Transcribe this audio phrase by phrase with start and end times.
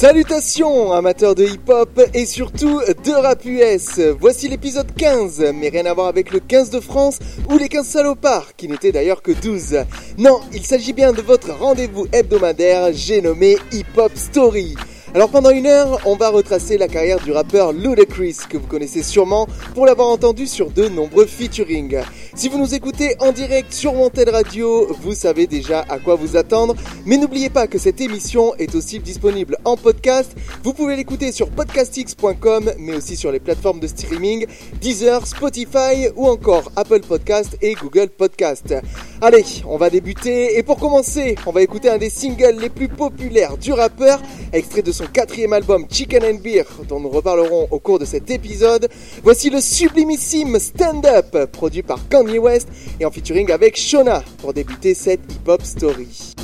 [0.00, 4.00] Salutations amateurs de hip-hop et surtout de rap US.
[4.18, 7.18] Voici l'épisode 15, mais rien à voir avec le 15 de France
[7.50, 9.80] ou les 15 salopards, qui n'étaient d'ailleurs que 12.
[10.16, 14.74] Non, il s'agit bien de votre rendez-vous hebdomadaire, j'ai nommé Hip Hop Story.
[15.12, 19.02] Alors pendant une heure, on va retracer la carrière du rappeur Ludacris, que vous connaissez
[19.02, 21.98] sûrement pour l'avoir entendu sur de nombreux featuring.
[22.36, 26.36] Si vous nous écoutez en direct sur Wanted Radio, vous savez déjà à quoi vous
[26.36, 30.32] attendre, mais n'oubliez pas que cette émission est aussi disponible en podcast.
[30.62, 34.46] Vous pouvez l'écouter sur podcastx.com, mais aussi sur les plateformes de streaming
[34.80, 38.76] Deezer, Spotify ou encore Apple Podcast et Google Podcast.
[39.20, 42.88] Allez, on va débuter et pour commencer, on va écouter un des singles les plus
[42.88, 47.78] populaires du rappeur, extrait de son quatrième album Chicken and Beer, dont nous reparlerons au
[47.78, 48.88] cours de cet épisode.
[49.22, 54.52] Voici le sublimissime Stand Up, produit par Kanye West et en featuring avec Shona, pour
[54.52, 56.34] débuter cette hip-hop story.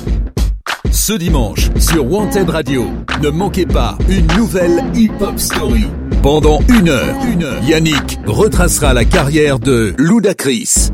[0.91, 2.85] Ce dimanche, sur Wanted Radio,
[3.21, 5.85] ne manquez pas une nouvelle hip-hop story.
[6.21, 10.89] Pendant une heure, une heure, Yannick retracera la carrière de Ludacris.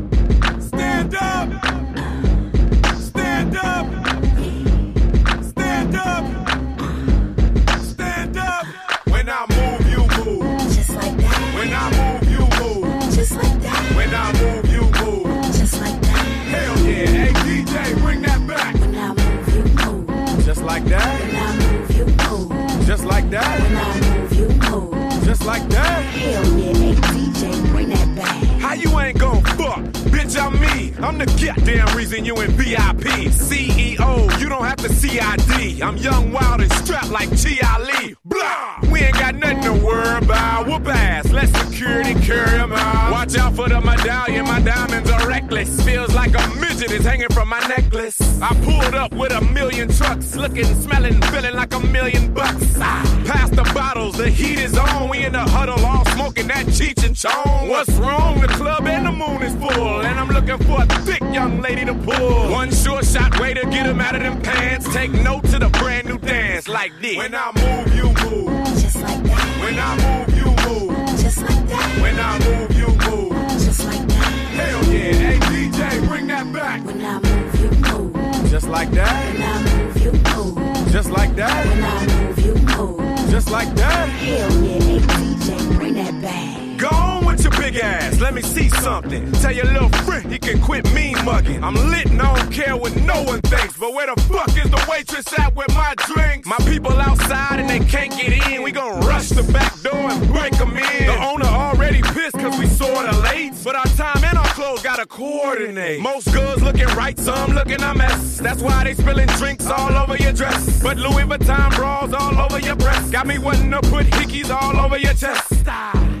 [23.34, 23.60] That.
[23.60, 25.24] When I move, you move.
[25.24, 26.02] Just like that.
[26.02, 28.44] Hell yeah, hey DJ, bring that back.
[28.60, 29.82] How you ain't gon' fuck?
[30.12, 30.94] Bitch, I'm me.
[31.04, 33.06] I'm the goddamn reason you in VIP.
[33.32, 35.82] CEO, you don't have to CID.
[35.82, 38.14] I'm young, wild, and strapped like Chi Lee.
[38.34, 38.90] Blah!
[38.90, 40.66] We ain't got nothing to worry about.
[40.66, 43.12] Whoop ass, let security carry them out.
[43.12, 45.82] Watch out for the medallion, my diamonds are reckless.
[45.84, 48.18] Feels like a midget is hanging from my necklace.
[48.42, 52.74] I pulled up with a million trucks, looking, smelling, feeling like a million bucks.
[52.78, 55.08] Ah, pass the bottles, the heat is on.
[55.08, 57.68] We in the huddle, all smoking that Cheech and Chong.
[57.68, 58.40] What's wrong?
[58.40, 61.84] The club and the moon is full, and I'm looking for a thick young lady
[61.84, 62.50] to pull.
[62.50, 64.92] One sure shot way to get him out of them pants.
[64.92, 67.16] Take note to the brand new dance like this.
[67.16, 68.64] When I move, you move.
[68.80, 69.60] Just like that.
[69.60, 71.20] When I move, you move.
[71.20, 72.00] Just like that.
[72.00, 73.32] When I move, you move.
[73.58, 74.32] Just like that.
[74.58, 75.12] Hell yeah.
[75.12, 76.84] Hey, DJ, bring that back.
[76.84, 78.50] When I move, you move.
[78.50, 79.32] Just like that.
[79.32, 80.92] When I move, you move.
[80.92, 81.66] Just like that.
[81.66, 83.30] When I move, you move.
[83.30, 84.08] Just like that.
[84.08, 86.63] Hell yeah, hey DJ, bring that back.
[86.78, 89.30] Go on with your big ass, let me see something.
[89.32, 91.62] Tell your little friend he can quit mean mugging.
[91.62, 93.78] I'm lit and I don't care what no one thinks.
[93.78, 96.48] But where the fuck is the waitress at with my drinks?
[96.48, 98.62] My people outside and they can't get in.
[98.62, 101.06] We gon' rush the back door and break them in.
[101.06, 103.52] The owner already pissed cause we sorta late.
[103.62, 106.00] But our time and our clothes gotta coordinate.
[106.00, 108.38] Most girls looking right, some looking a mess.
[108.38, 110.82] That's why they spilling drinks all over your dress.
[110.82, 113.12] But Louis Vuitton bras all over your breast.
[113.12, 115.64] Got me wanting to put hickeys all over your chest.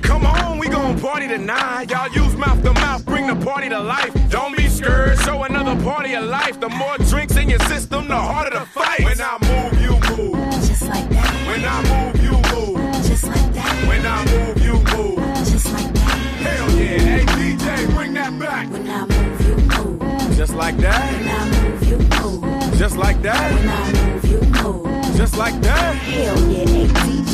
[0.02, 1.90] Come on, we gon' party tonight.
[1.90, 4.12] Y'all use mouth to mouth, bring the party to life.
[4.30, 6.58] Don't be scared, show another party of life.
[6.60, 9.00] The more drinks in your system, the harder the fight.
[9.04, 10.36] When I move, you move.
[10.68, 11.32] Just like that.
[11.48, 12.94] When I move, you move.
[13.08, 13.88] Just like that.
[13.88, 15.18] When I move, you move.
[15.52, 16.18] Just like that.
[16.44, 18.70] Hell yeah, hey DJ, bring that back.
[18.70, 20.36] When I move, you move.
[20.36, 21.12] Just like that.
[21.12, 22.78] When I move, you move.
[22.78, 23.52] Just like that.
[23.54, 25.16] When I move, you move.
[25.16, 25.94] Just like that.
[25.94, 27.33] Hell yeah, hey DJ,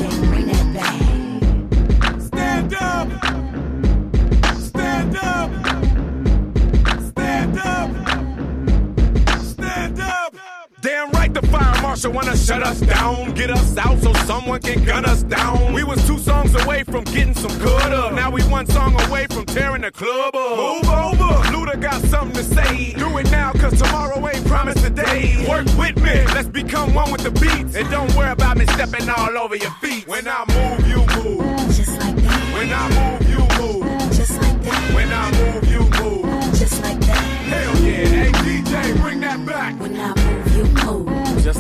[12.01, 15.73] marshal wanna shut us down, get us out so someone can gun us down.
[15.75, 18.15] We was two songs away from getting some good up.
[18.15, 20.57] Now we one song away from tearing the club up.
[20.57, 21.33] Move over.
[21.53, 22.95] Luda got something to say.
[22.95, 25.47] Do it now cause tomorrow ain't promised today.
[25.49, 26.25] Work with me.
[26.35, 27.77] Let's become one with the beats.
[27.77, 30.07] And don't worry about me stepping all over your feet.
[30.07, 31.77] When I move, you move.
[31.77, 32.55] Just like that.
[32.55, 34.13] When I move, you move.
[34.13, 34.95] Just like that.
[34.95, 36.59] When I move, you move.
[36.59, 37.25] Just like that.
[37.53, 39.79] Hell yeah, hey DJ, bring that back.
[39.79, 40.20] When I.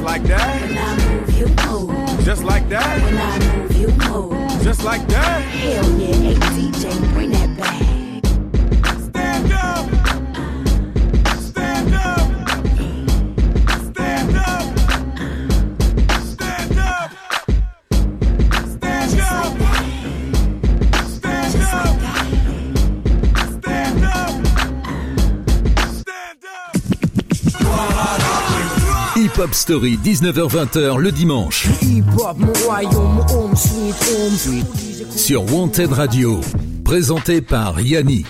[0.00, 0.62] Just like that.
[0.62, 2.24] When I move, you move.
[2.24, 3.02] Just like that.
[3.02, 4.62] When I move, you move.
[4.62, 5.42] Just like that.
[5.42, 7.99] Hell yeah, hey DJ, bring that back.
[29.40, 31.66] Hop Story, 19h-20h le dimanche.
[35.16, 36.40] Sur Wanted Radio.
[36.84, 38.26] Présenté par Yannick.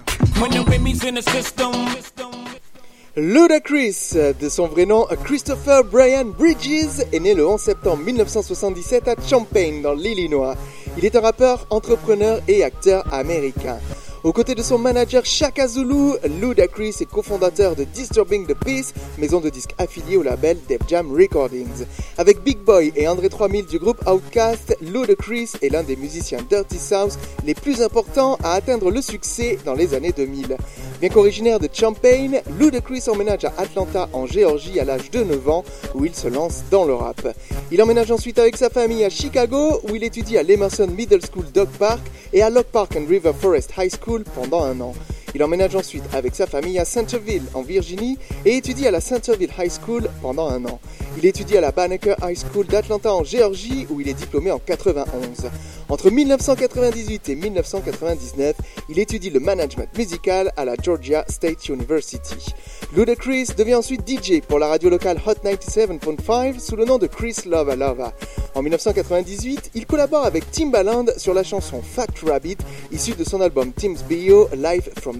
[3.16, 9.14] Ludacris, de son vrai nom Christopher Brian Bridges, est né le 11 septembre 1977 à
[9.28, 10.54] Champaign, dans l'Illinois.
[10.96, 13.78] Il est un rappeur, entrepreneur et acteur américain.
[14.22, 16.12] Aux côtés de son manager Shaka Zulu,
[16.42, 21.10] Ludacris est cofondateur de Disturbing the Peace, maison de disques affiliée au label Def Jam
[21.10, 21.86] Recordings.
[22.18, 26.78] Avec Big Boy et André 3000 du groupe Outkast, Ludacris est l'un des musiciens Dirty
[26.78, 30.58] South les plus importants à atteindre le succès dans les années 2000.
[31.00, 35.64] Bien qu'originaire de Champaign, Ludacris emménage à Atlanta en Géorgie à l'âge de 9 ans
[35.94, 37.26] où il se lance dans le rap.
[37.72, 41.46] Il emménage ensuite avec sa famille à Chicago où il étudie à l'Emerson Middle School
[41.54, 42.02] Dog Park
[42.34, 44.92] et à Lock Park and River Forest High School pendant un an.
[45.34, 49.50] Il emménage ensuite avec sa famille à Centerville en Virginie et étudie à la Centerville
[49.58, 50.80] High School pendant un an.
[51.16, 54.58] Il étudie à la Banneker High School d'Atlanta en Géorgie où il est diplômé en
[54.58, 55.50] 91.
[55.88, 58.56] Entre 1998 et 1999,
[58.88, 62.54] il étudie le management musical à la Georgia State University.
[62.96, 67.36] Ludacris devient ensuite DJ pour la radio locale Hot 97.5 sous le nom de Chris
[67.46, 68.12] Lova Lova.
[68.54, 72.58] En 1998, il collabore avec Timbaland sur la chanson Fat Rabbit,
[72.90, 75.19] issue de son album Tim's Bio Live from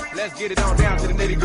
[0.21, 1.35] on down to the nitty.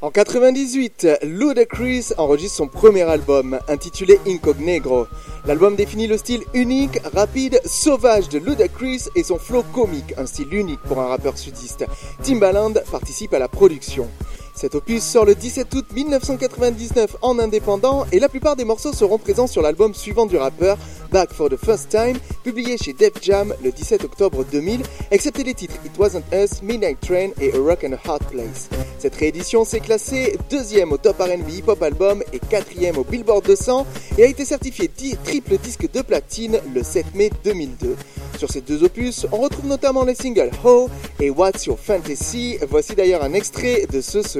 [0.00, 5.06] En 98, Ludacris enregistre son premier album, intitulé Incognegro.
[5.46, 10.52] L'album définit le style unique, rapide, sauvage de Ludacris et son flow comique, un style
[10.52, 11.84] unique pour un rappeur sudiste.
[12.22, 14.08] Timbaland participe à la production.
[14.54, 19.18] Cet opus sort le 17 août 1999 en indépendant et la plupart des morceaux seront
[19.18, 20.76] présents sur l'album suivant du rappeur,
[21.10, 25.54] Back for the First Time, publié chez Def Jam le 17 octobre 2000, excepté les
[25.54, 28.68] titres It Wasn't Us, Midnight Train et A Rock and a Hard Place.
[28.98, 33.44] Cette réédition s'est classée deuxième au Top R&B Hip Hop Album et quatrième au Billboard
[33.44, 33.86] 200
[34.18, 34.90] et a été certifié
[35.24, 37.96] triple disque de platine le 7 mai 2002.
[38.38, 40.88] Sur ces deux opus, on retrouve notamment les singles Ho
[41.20, 42.58] et What's Your Fantasy.
[42.68, 44.38] Voici d'ailleurs un extrait de ce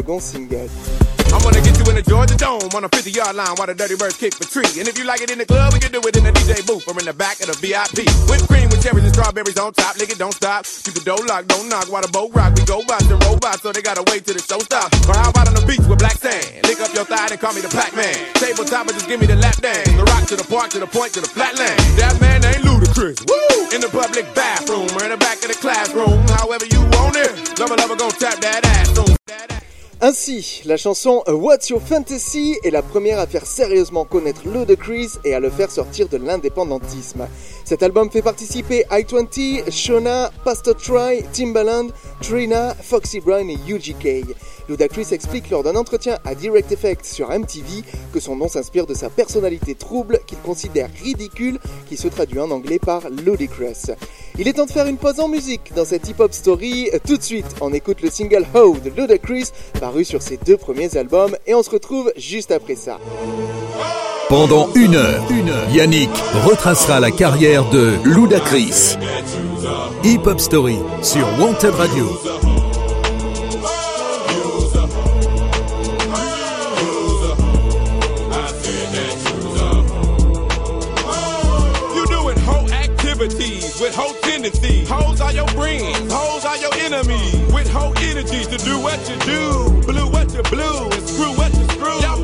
[1.33, 3.75] I'm gonna get you in the Georgia Dome on a 50 yard line while the
[3.75, 4.69] dirty birds kick the tree.
[4.77, 6.61] And if you like it in the club, we can do it in the DJ
[6.69, 8.05] booth or in the back of the VIP.
[8.29, 9.97] Whipped cream with cherries and strawberries on top.
[9.97, 10.69] It, don't stop.
[10.85, 12.53] You can don't lock, don't knock while the boat rock.
[12.53, 14.93] We go by the robots, so they gotta wait till the show stops.
[15.09, 16.69] Or how about on the beach with black sand?
[16.69, 18.13] Lick up your thigh and call me the Pac Man.
[18.37, 19.89] Tabletop and just give me the lap dance.
[19.89, 21.81] The rock to the park to the point to the flatland.
[21.97, 23.25] That man ain't ludicrous.
[23.25, 23.73] Woo!
[23.73, 26.21] In the public bathroom or in the back of the classroom.
[26.37, 27.57] However you want it.
[27.57, 28.93] Lover, lover, gon' tap that ass.
[28.93, 29.17] Boom.
[29.33, 29.62] That ass.
[30.05, 35.33] Ainsi, la chanson What's Your Fantasy est la première à faire sérieusement connaître Ludacris et
[35.33, 37.29] à le faire sortir de l'indépendantisme.
[37.73, 41.87] Cet album fait participer I-20, Shona, Pastor Troy, Timbaland,
[42.21, 44.27] Trina, Foxy Brown et UGK.
[44.69, 48.93] Ludacris explique lors d'un entretien à Direct Effect sur MTV que son nom s'inspire de
[48.93, 53.95] sa personnalité trouble qu'il considère ridicule qui se traduit en anglais par Ludicrous.
[54.39, 56.91] Il est temps de faire une pause en musique dans cette hip-hop story.
[57.07, 59.49] Tout de suite, on écoute le single How de Ludacris
[59.81, 62.99] paru sur ses deux premiers albums et on se retrouve juste après ça.
[64.33, 65.23] Pendant une heure,
[65.75, 66.09] Yannick
[66.47, 68.97] retracera la carrière de Ludacris.
[70.03, 72.09] Hip Hop Story sur Wanted Radio.
[83.81, 84.89] With whole tendencies.
[84.89, 87.53] Hoes are your friends, hoes are your enemies.
[87.53, 91.53] With whole energies to do what you do, blue what you blue, and screw what
[91.55, 92.01] you screw.
[92.01, 92.23] Y'all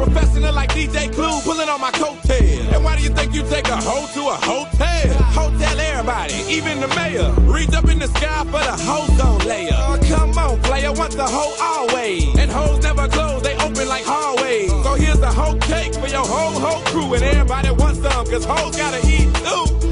[0.55, 2.75] like DJ Clue, pulling on my coattail.
[2.75, 4.37] And why do you think you take a hoe to a?
[4.47, 4.78] Hotel
[11.19, 12.39] the hoe always.
[12.39, 14.71] And hoes never close, they open like hallways.
[14.71, 18.45] So here's the whole cake for your whole whole crew, and everybody wants some, cause
[18.45, 19.88] hoes gotta eat too.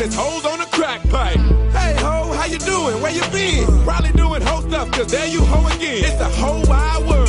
[0.00, 1.36] And it's hoes on the crack pipe.
[1.72, 3.02] Hey ho, how you doing?
[3.02, 3.66] Where you been?
[3.84, 6.04] Probably doing hoe stuff, cause there you hoe again.
[6.04, 7.19] It's the whole wide world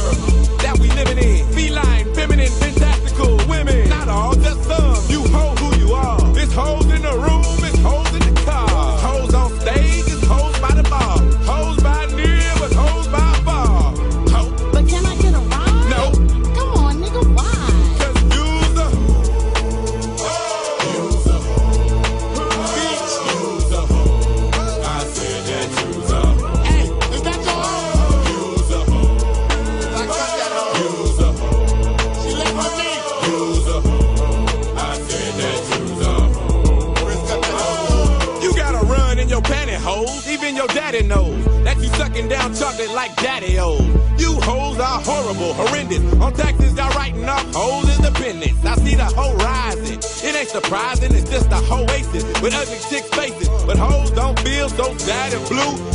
[50.71, 53.49] Surprising, it's just a oasis with ugly chicks faces.
[53.65, 55.90] But hoes don't feel so sad and blue.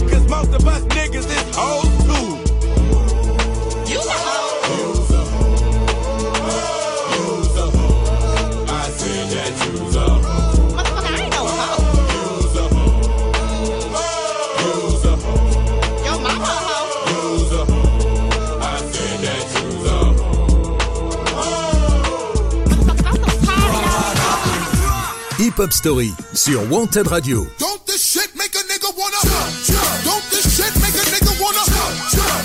[25.66, 27.44] Pop-Up Story sur Wanted Radio.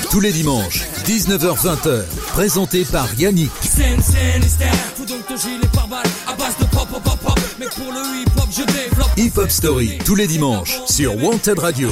[0.09, 3.51] Tous les dimanches, 19h-20h, présenté par Yannick.
[9.17, 11.91] Hip-Hop Story, tous les dimanches, sur Wanted Radio.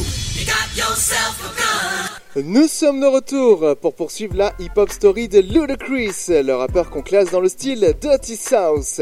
[2.35, 7.31] Nous sommes de retour pour poursuivre la hip-hop story de Ludacris, le rappeur qu'on classe
[7.31, 9.01] dans le style Dirty South.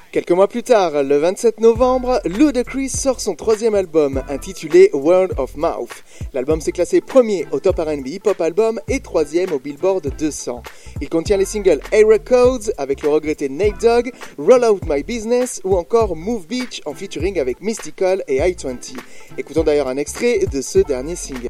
[0.11, 5.55] Quelques mois plus tard, le 27 novembre, Ludacris sort son troisième album intitulé Word of
[5.55, 6.03] Mouth.
[6.33, 10.63] L'album s'est classé premier au top R&B Hip Hop Album et troisième au Billboard 200.
[10.99, 15.61] Il contient les singles Era Codes avec le regretté Nate Dogg, Roll Out My Business
[15.63, 18.97] ou encore Move Beach en featuring avec Mystical et I-20.
[19.37, 21.47] Écoutons d'ailleurs un extrait de ce dernier single.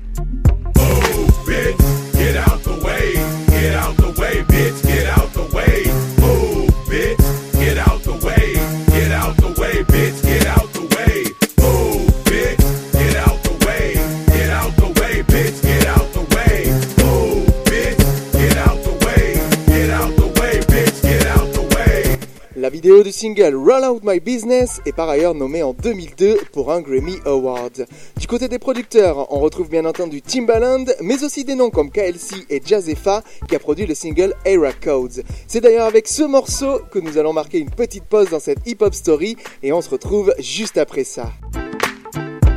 [22.72, 26.80] Vidéo du single Roll Out My Business est par ailleurs nommée en 2002 pour un
[26.80, 27.86] Grammy Award.
[28.18, 32.46] Du côté des producteurs, on retrouve bien entendu Timbaland, mais aussi des noms comme KLC
[32.50, 35.24] et Jazzefa qui a produit le single Era Codes.
[35.48, 38.94] C'est d'ailleurs avec ce morceau que nous allons marquer une petite pause dans cette hip-hop
[38.94, 41.30] story et on se retrouve juste après ça.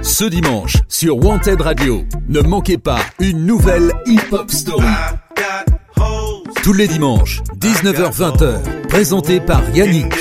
[0.03, 4.87] Ce dimanche, sur Wanted Radio, ne manquez pas une nouvelle Hip Hop Story.
[6.65, 10.15] Tous les dimanches, 19h-20h, présenté par Yannick.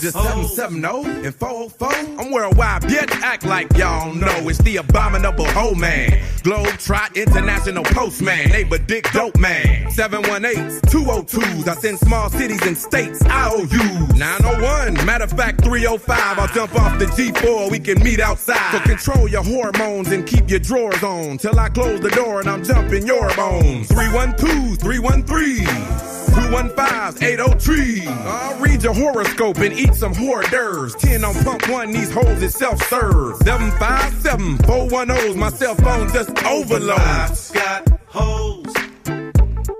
[0.00, 1.88] Just 770 and 404?
[2.18, 3.10] I'm worldwide, bitch.
[3.22, 6.22] Act like y'all know it's the abominable hoe man.
[6.42, 8.48] Globe Trot International Postman.
[8.48, 9.86] Neighbor Dick Dope Man.
[9.90, 11.68] 718s, 202s.
[11.68, 14.14] I send small cities and states IOUs.
[14.14, 15.04] 901.
[15.04, 16.38] Matter of fact, 305.
[16.38, 17.70] I'll jump off the G4.
[17.70, 18.72] We can meet outside.
[18.72, 21.38] So control your hormones and keep your drawers on.
[21.38, 23.88] Till I close the door and I'm jumping your bones.
[23.88, 26.10] 312, 313.
[26.30, 28.06] 215 803.
[28.06, 30.94] I'll read your horoscope and eat some hors d'oeuvres.
[30.96, 33.36] 10 on pump one, these hoes is self serve.
[33.44, 36.98] 757 410's my cell phone just overload.
[36.98, 38.74] I've got hoes.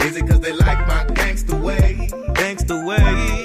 [0.03, 2.09] Is it cause they like my gangster way?
[2.33, 3.44] Gangster way.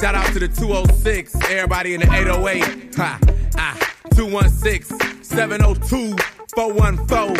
[0.00, 1.34] Shout out to the 206.
[1.50, 2.94] Everybody in the 808.
[2.94, 3.18] Ha,
[3.56, 3.76] ah,
[4.14, 6.16] 216 702
[6.54, 7.34] 414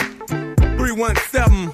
[0.77, 1.71] 317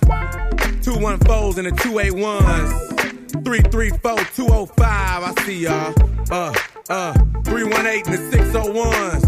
[0.83, 3.45] 214s and the 281s.
[3.45, 4.77] 334 205.
[4.85, 5.95] I see y'all.
[6.31, 6.53] Uh,
[6.91, 7.15] uh,
[7.45, 9.25] 318 and the 601s.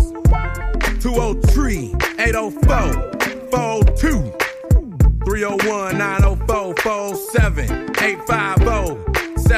[1.00, 4.36] 203 804 402.
[5.24, 7.70] 301 904 407
[8.02, 8.55] 850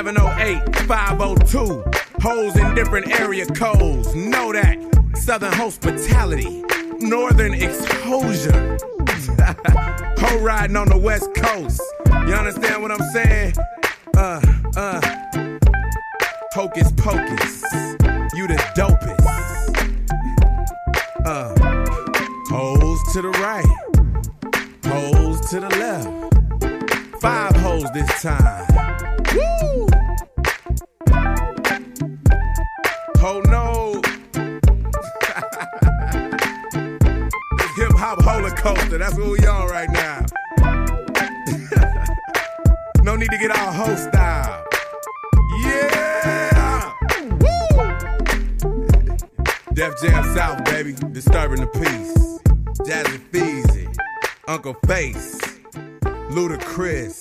[0.08, 1.84] 708 502.
[2.22, 4.14] Hoes in different area codes.
[4.14, 4.78] Know that.
[5.14, 6.64] Southern hospitality.
[6.98, 8.78] Northern exposure.
[10.18, 11.82] Ho riding on the west coast.
[12.26, 13.52] You understand what I'm saying?
[14.16, 14.40] Uh,
[14.76, 15.58] uh.
[16.54, 17.62] Hocus pocus.
[18.32, 19.26] You the dopest.
[21.26, 21.54] Uh.
[22.48, 23.66] Hoes to the right.
[24.86, 27.20] Hoes to the left.
[27.20, 28.66] Five hoes this time.
[29.34, 29.87] Woo!
[33.30, 33.92] Oh no.
[37.76, 38.24] Hip hop
[38.56, 38.96] coaster.
[38.96, 40.24] That's what we on right now.
[43.02, 44.64] no need to get all hoe style.
[45.62, 46.94] Yeah.
[47.20, 47.36] Woo!
[49.74, 50.94] Def Jam South, baby.
[51.12, 52.38] Disturbing the peace.
[52.88, 53.94] Jazzy Feezy.
[54.46, 55.38] Uncle Face.
[56.30, 57.20] Ludacris.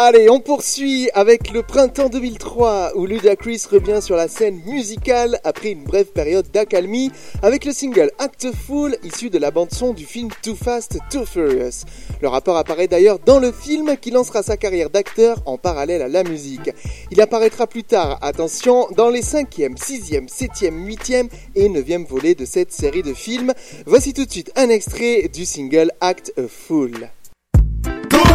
[0.00, 5.72] Allez, on poursuit avec le printemps 2003 où Ludacris revient sur la scène musicale après
[5.72, 7.10] une brève période d'accalmie
[7.42, 11.82] avec le single Act Full issu de la bande-son du film Too Fast, Too Furious.
[12.22, 16.08] Le rappeur apparaît d'ailleurs dans le film qui lancera sa carrière d'acteur en parallèle à
[16.08, 16.70] la musique.
[17.10, 22.44] Il apparaîtra plus tard, attention, dans les 5e, 6e, 7e, 8e et 9e volets de
[22.44, 23.52] cette série de films.
[23.84, 27.10] Voici tout de suite un extrait du single Act Full.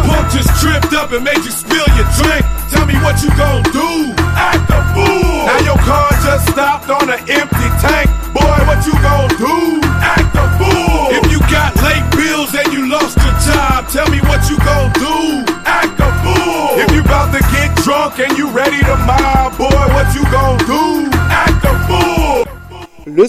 [0.06, 2.44] Punk just tripped up and made you spill your drink.
[2.70, 4.14] Tell me what you gon' do.
[4.38, 4.53] Act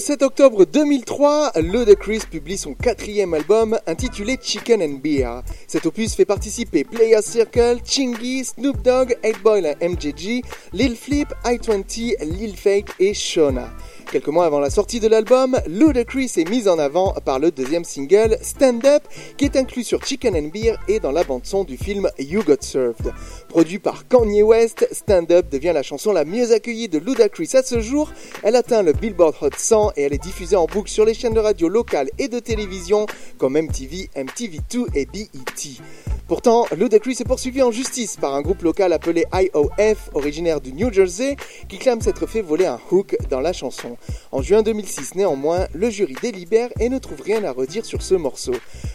[0.06, 5.42] 7 octobre 2003, Ludacris publie son quatrième album intitulé Chicken and Beer.
[5.66, 12.24] Cet opus fait participer Player Circle, Chingy, Snoop Dogg, 8boy et MJG, Lil Flip, I-20,
[12.24, 13.68] Lil Fake et Shona.
[14.10, 17.84] Quelques mois avant la sortie de l'album, Ludacris est mis en avant par le deuxième
[17.84, 19.02] single Stand Up
[19.36, 22.58] qui est inclus sur Chicken and Beer et dans la bande-son du film You Got
[22.60, 23.12] Served.
[23.48, 27.62] Produit par Kanye West, Stand Up devient la chanson la mieux accueillie de Ludacris à
[27.62, 28.12] ce jour.
[28.44, 31.34] Elle atteint le Billboard Hot 100 et elle est diffusée en boucle sur les chaînes
[31.34, 33.06] de radio locales et de télévision
[33.38, 35.80] comme MTV, MTV2 et BET.
[36.28, 40.92] Pourtant, Ludacris est poursuivi en justice par un groupe local appelé IOF, originaire du New
[40.92, 41.36] Jersey,
[41.68, 43.96] qui clame s'être fait voler un hook dans la chanson.
[44.32, 48.16] En juin 2006, néanmoins, le jury délibère et ne trouve rien à redire sur ce
[48.16, 48.54] morceau.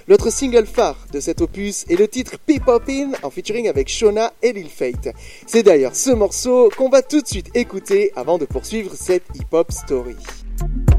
[0.10, 4.34] L'autre single phare de cet opus est le titre Peep In en featuring avec Shona
[4.42, 5.16] et Lil Fate.
[5.48, 9.72] C'est d'ailleurs ce morceau qu'on va tout de suite écouter avant de poursuivre cette hip-hop
[9.72, 10.18] story.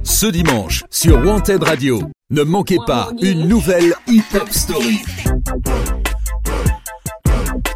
[0.02, 4.98] Ce dimanche, sur Wanted Radio, ne manquez pas une nouvelle hip-hop story.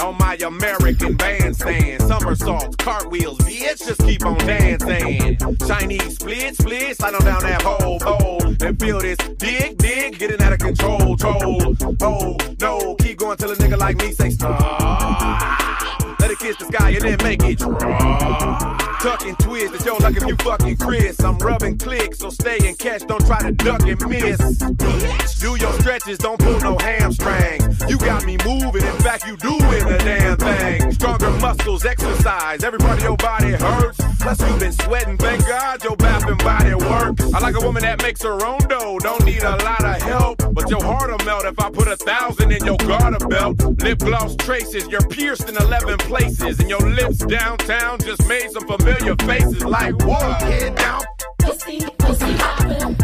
[0.00, 5.36] On my American bandstand, somersaults, cartwheels, bitch, just keep on dancing.
[5.66, 10.40] Chinese split, split, slide on down that whole pole and feel this dig, dig, getting
[10.40, 11.76] out of control, troll.
[12.00, 15.65] Oh no, keep going till a nigga like me say stop.
[16.26, 17.60] Let it kiss the sky and then make it.
[19.00, 21.22] Tuck and twist, it's your luck if you fucking Chris.
[21.22, 24.58] I'm rubbing clicks, so stay and catch, don't try to duck and miss.
[25.38, 27.60] Do your stretches, don't pull no hamstring.
[27.86, 30.90] You got me moving, in fact, you doing the damn thing.
[30.90, 34.00] Stronger muscles, exercise, every part of your body hurts.
[34.18, 37.20] Plus, you've been sweating, thank God your bath body work.
[37.34, 40.42] I like a woman that makes her own dough, don't need a lot of help.
[40.52, 43.60] But your heart'll melt if I put a thousand in your garter belt.
[43.80, 46.15] Lip gloss traces, you're pierced in 11 places.
[46.18, 49.62] And your lips downtown just made some familiar faces.
[49.62, 50.40] Like what?
[50.40, 51.02] Head down,
[51.40, 52.96] Pussy, pussy hoppin',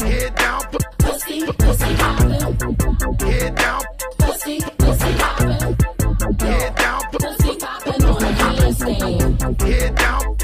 [0.00, 0.62] head down,
[0.98, 3.82] pussy, pussy hoppin', head down,
[4.18, 5.76] pussy, pussy hoppin',
[6.40, 9.60] head down, pussy poppin' on a handstand.
[9.60, 10.35] head down,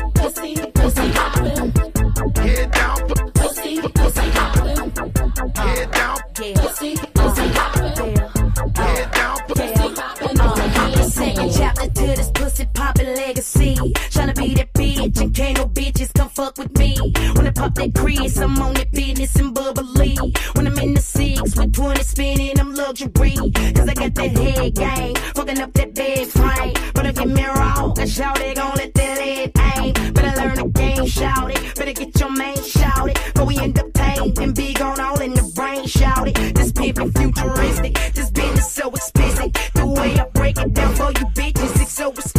[14.42, 16.96] be that bitch and can't no bitches come fuck with me.
[17.34, 20.18] When I pop that crease, I'm on that business and bubbly.
[20.54, 23.34] When I'm in the six with 20 spinning, I'm luxury.
[23.74, 26.74] Cause I got that head game, fucking up that bed frame.
[26.94, 30.12] But if you mirror out, I shout it, gon' let that head aim.
[30.12, 31.74] Better learn the game, shout it.
[31.76, 33.18] Better get your man shout it.
[33.34, 36.54] But we end up tame and big on all in the brain, shout it.
[36.54, 39.56] This pimpin' futuristic, this business so explicit.
[39.74, 42.31] The way I break it down for you bitches, it's so exquisite.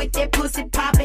[0.00, 0.99] With that pussy popping,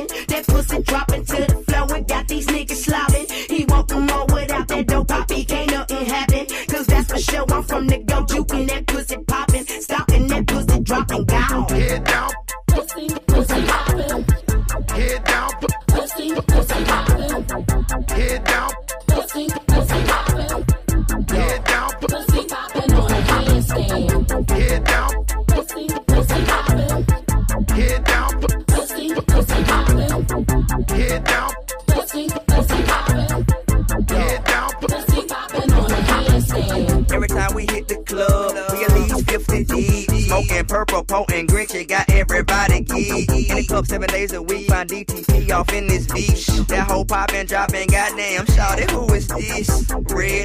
[44.16, 46.48] days a week, find DTP off in this beach.
[46.68, 49.92] That whole poppin', dropping, goddamn, shout it, who is this?
[50.10, 50.45] Red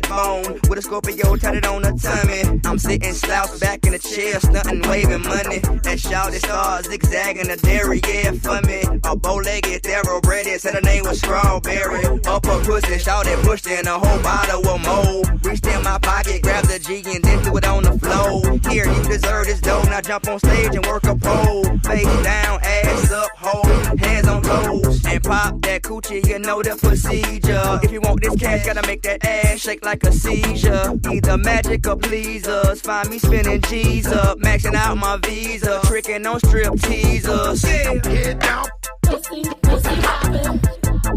[0.69, 2.61] with a Scorpio tatted on the tummy.
[2.65, 5.59] I'm sitting slouched back in the chair, stunting, waving money.
[5.83, 8.83] That shout it star zigzagging the dairy, yeah, for me.
[9.05, 12.05] A bow-legged, thoroughbred, said her name was Strawberry.
[12.27, 15.45] Up a pussy, shout it, pushed in a whole bottle of mold.
[15.45, 18.73] Reached in my pocket, grabbed the G and then threw it on the floor.
[18.73, 19.83] Here, you deserve this dough.
[19.85, 21.65] Now jump on stage and work a pole.
[21.85, 25.05] Face down, ass up, hold, hands on toes.
[25.07, 27.81] And pop that coochie, you know the procedure.
[27.83, 30.99] If you want this cash, gotta make that ass shake like a seizure.
[31.11, 32.81] Either magic or please us.
[32.81, 35.81] Find me spinning G's up, maxing out my visa.
[35.85, 37.63] Tricking on strip teasers.
[37.63, 38.67] Head down,
[39.03, 40.61] Pussy, pussy hoppin',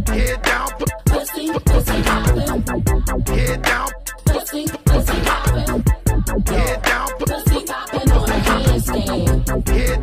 [0.08, 0.70] head down,
[1.06, 3.90] pussy, pussy hoppin', head down,
[4.26, 5.84] pussy, pussy hoppin',
[6.48, 9.68] head down, pussy poppin' on a handstand.
[9.70, 10.03] head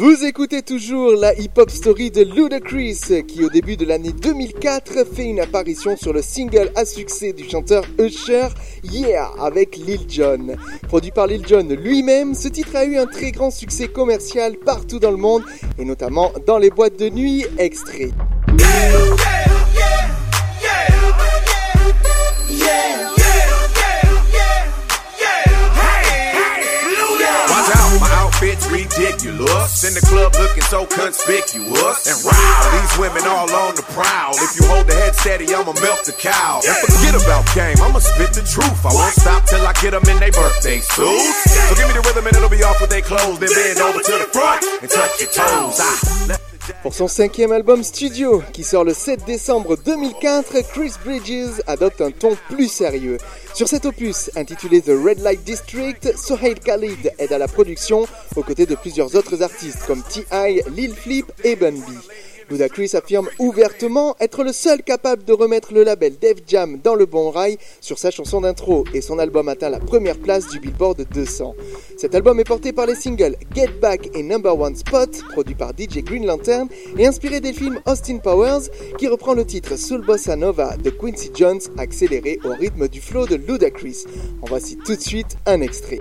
[0.00, 5.26] Vous écoutez toujours la hip-hop story de Ludacris qui au début de l'année 2004 fait
[5.26, 8.48] une apparition sur le single à succès du chanteur Usher
[8.82, 10.56] Yeah avec Lil Jon.
[10.88, 15.00] Produit par Lil Jon lui-même, ce titre a eu un très grand succès commercial partout
[15.00, 15.42] dans le monde
[15.78, 18.12] et notamment dans les boîtes de nuit extrait.
[18.48, 19.19] Watch
[28.90, 29.84] ridiculous.
[29.84, 31.98] In the club looking so conspicuous.
[32.06, 34.34] And wow, these women all on the prowl.
[34.34, 36.60] If you hold the head steady, I'ma melt the cow.
[36.64, 38.80] And forget about game, I'ma spit the truth.
[38.84, 41.38] I won't stop till I get them in their birthday suits.
[41.50, 43.38] So give me the rhythm and it'll be off with their clothes.
[43.38, 45.78] Then bend over to the front and touch your toes.
[45.80, 46.49] Ah.
[46.82, 52.10] Pour son cinquième album studio, qui sort le 7 décembre 2004, Chris Bridges adopte un
[52.10, 53.18] ton plus sérieux.
[53.54, 58.42] Sur cet opus, intitulé The Red Light District, Sohail Khalid aide à la production, aux
[58.42, 61.90] côtés de plusieurs autres artistes comme T.I., Lil Flip et Bun B.
[62.50, 67.06] Ludacris affirme ouvertement être le seul capable de remettre le label Def Jam dans le
[67.06, 71.06] bon rail sur sa chanson d'intro et son album atteint la première place du Billboard
[71.12, 71.54] 200.
[71.96, 75.70] Cet album est porté par les singles Get Back et Number One Spot, produit par
[75.70, 80.34] DJ Green Lantern et inspiré des films Austin Powers, qui reprend le titre Soul Bossa
[80.34, 84.04] Nova de Quincy Jones accéléré au rythme du flow de Ludacris.
[84.42, 85.98] En voici tout de suite un extrait.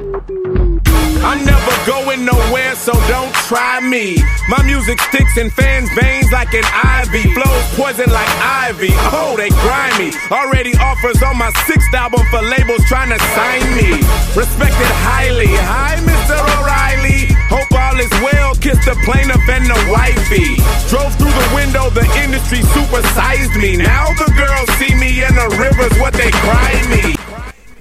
[1.21, 4.17] I'm never going nowhere, so don't try me.
[4.47, 7.23] My music sticks in fans' veins like an ivy.
[7.33, 8.93] Flows poison like ivy.
[9.11, 10.15] Oh, they grimy.
[10.31, 13.99] Already offers on my sixth album for labels trying to sign me.
[14.35, 15.51] Respected highly.
[15.51, 16.39] Hi, Mr.
[16.39, 17.27] O'Reilly.
[17.51, 18.55] Hope all is well.
[18.55, 20.55] Kiss the plaintiff and the wifey.
[20.89, 23.77] Drove through the window, the industry supersized me.
[23.77, 27.28] Now the girls see me in the rivers, what they cry me.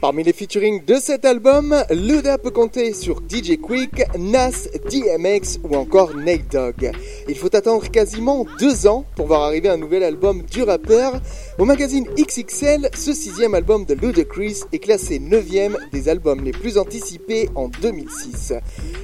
[0.01, 5.75] Parmi les featuring de cet album, Luda peut compter sur DJ Quick, Nas, DMX ou
[5.75, 6.93] encore Nate Dogg.
[7.29, 11.21] Il faut attendre quasiment deux ans pour voir arriver un nouvel album du rappeur.
[11.59, 16.79] Au magazine XXL, ce sixième album de Ludacris est classé 9ème des albums les plus
[16.79, 18.53] anticipés en 2006.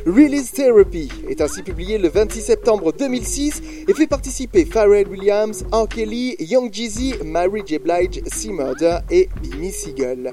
[0.07, 5.89] Release Therapy est ainsi publié le 26 septembre 2006 et fait participer Pharrell Williams, R.
[5.89, 7.81] Kelly, Young Jeezy, Mary J.
[7.81, 8.51] Blige, C.
[8.51, 10.33] Murder et Beanie Siegel.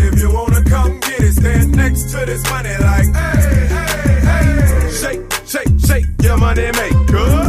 [1.91, 4.91] To this money like, hey, hey, hey.
[4.91, 7.40] Shake, shake, shake your money maker.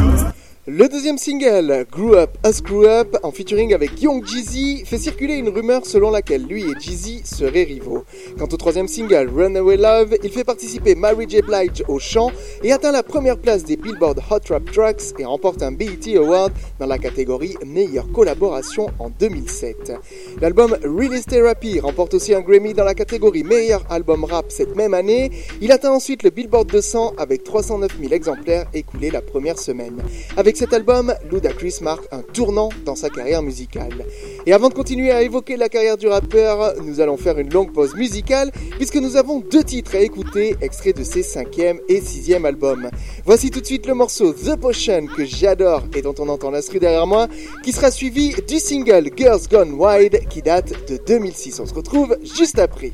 [0.75, 5.35] Le deuxième single, Grew Up, A Screw Up, en featuring avec Young Jeezy, fait circuler
[5.35, 8.07] une rumeur selon laquelle lui et Jeezy seraient rivaux.
[8.39, 11.43] Quant au troisième single, Runaway Love, il fait participer Mary J.
[11.43, 12.31] Blige au chant
[12.63, 16.55] et atteint la première place des Billboard Hot Rap Tracks et remporte un BET Award
[16.81, 19.93] dans la catégorie Meilleure collaboration en 2007.
[20.41, 24.95] L'album Release Therapy remporte aussi un Grammy dans la catégorie Meilleur album rap cette même
[24.95, 25.33] année.
[25.61, 30.03] Il atteint ensuite le Billboard 200 avec 309 000 exemplaires écoulés la première semaine.
[30.39, 34.07] Avec cet album, Ludacris marque un tournant dans sa carrière musicale.
[34.47, 37.73] Et avant de continuer à évoquer la carrière du rappeur, nous allons faire une longue
[37.73, 42.45] pause musicale puisque nous avons deux titres à écouter, extraits de ses cinquième et sixième
[42.45, 42.91] albums.
[43.25, 46.79] Voici tout de suite le morceau The Potion que j'adore et dont on entend l'instru
[46.79, 47.27] derrière moi,
[47.65, 51.59] qui sera suivi du single Girls Gone Wide qui date de 2006.
[51.59, 52.93] On se retrouve juste après.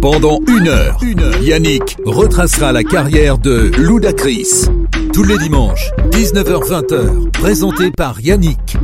[0.00, 0.98] Pendant une heure,
[1.42, 4.66] Yannick retracera la carrière de Ludacris.
[5.12, 8.76] Tous les dimanches, 19h-20h, présenté par Yannick.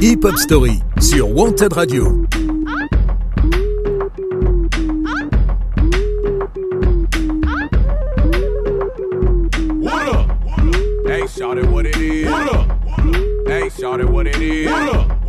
[0.00, 2.24] Hip Hop Story sur Wanted Radio.
[9.80, 10.30] What up?
[11.06, 12.30] Hey, shawty, what it is?
[12.30, 12.66] What up?
[13.46, 14.70] Hey, shawty, what it is?
[14.70, 15.21] What up?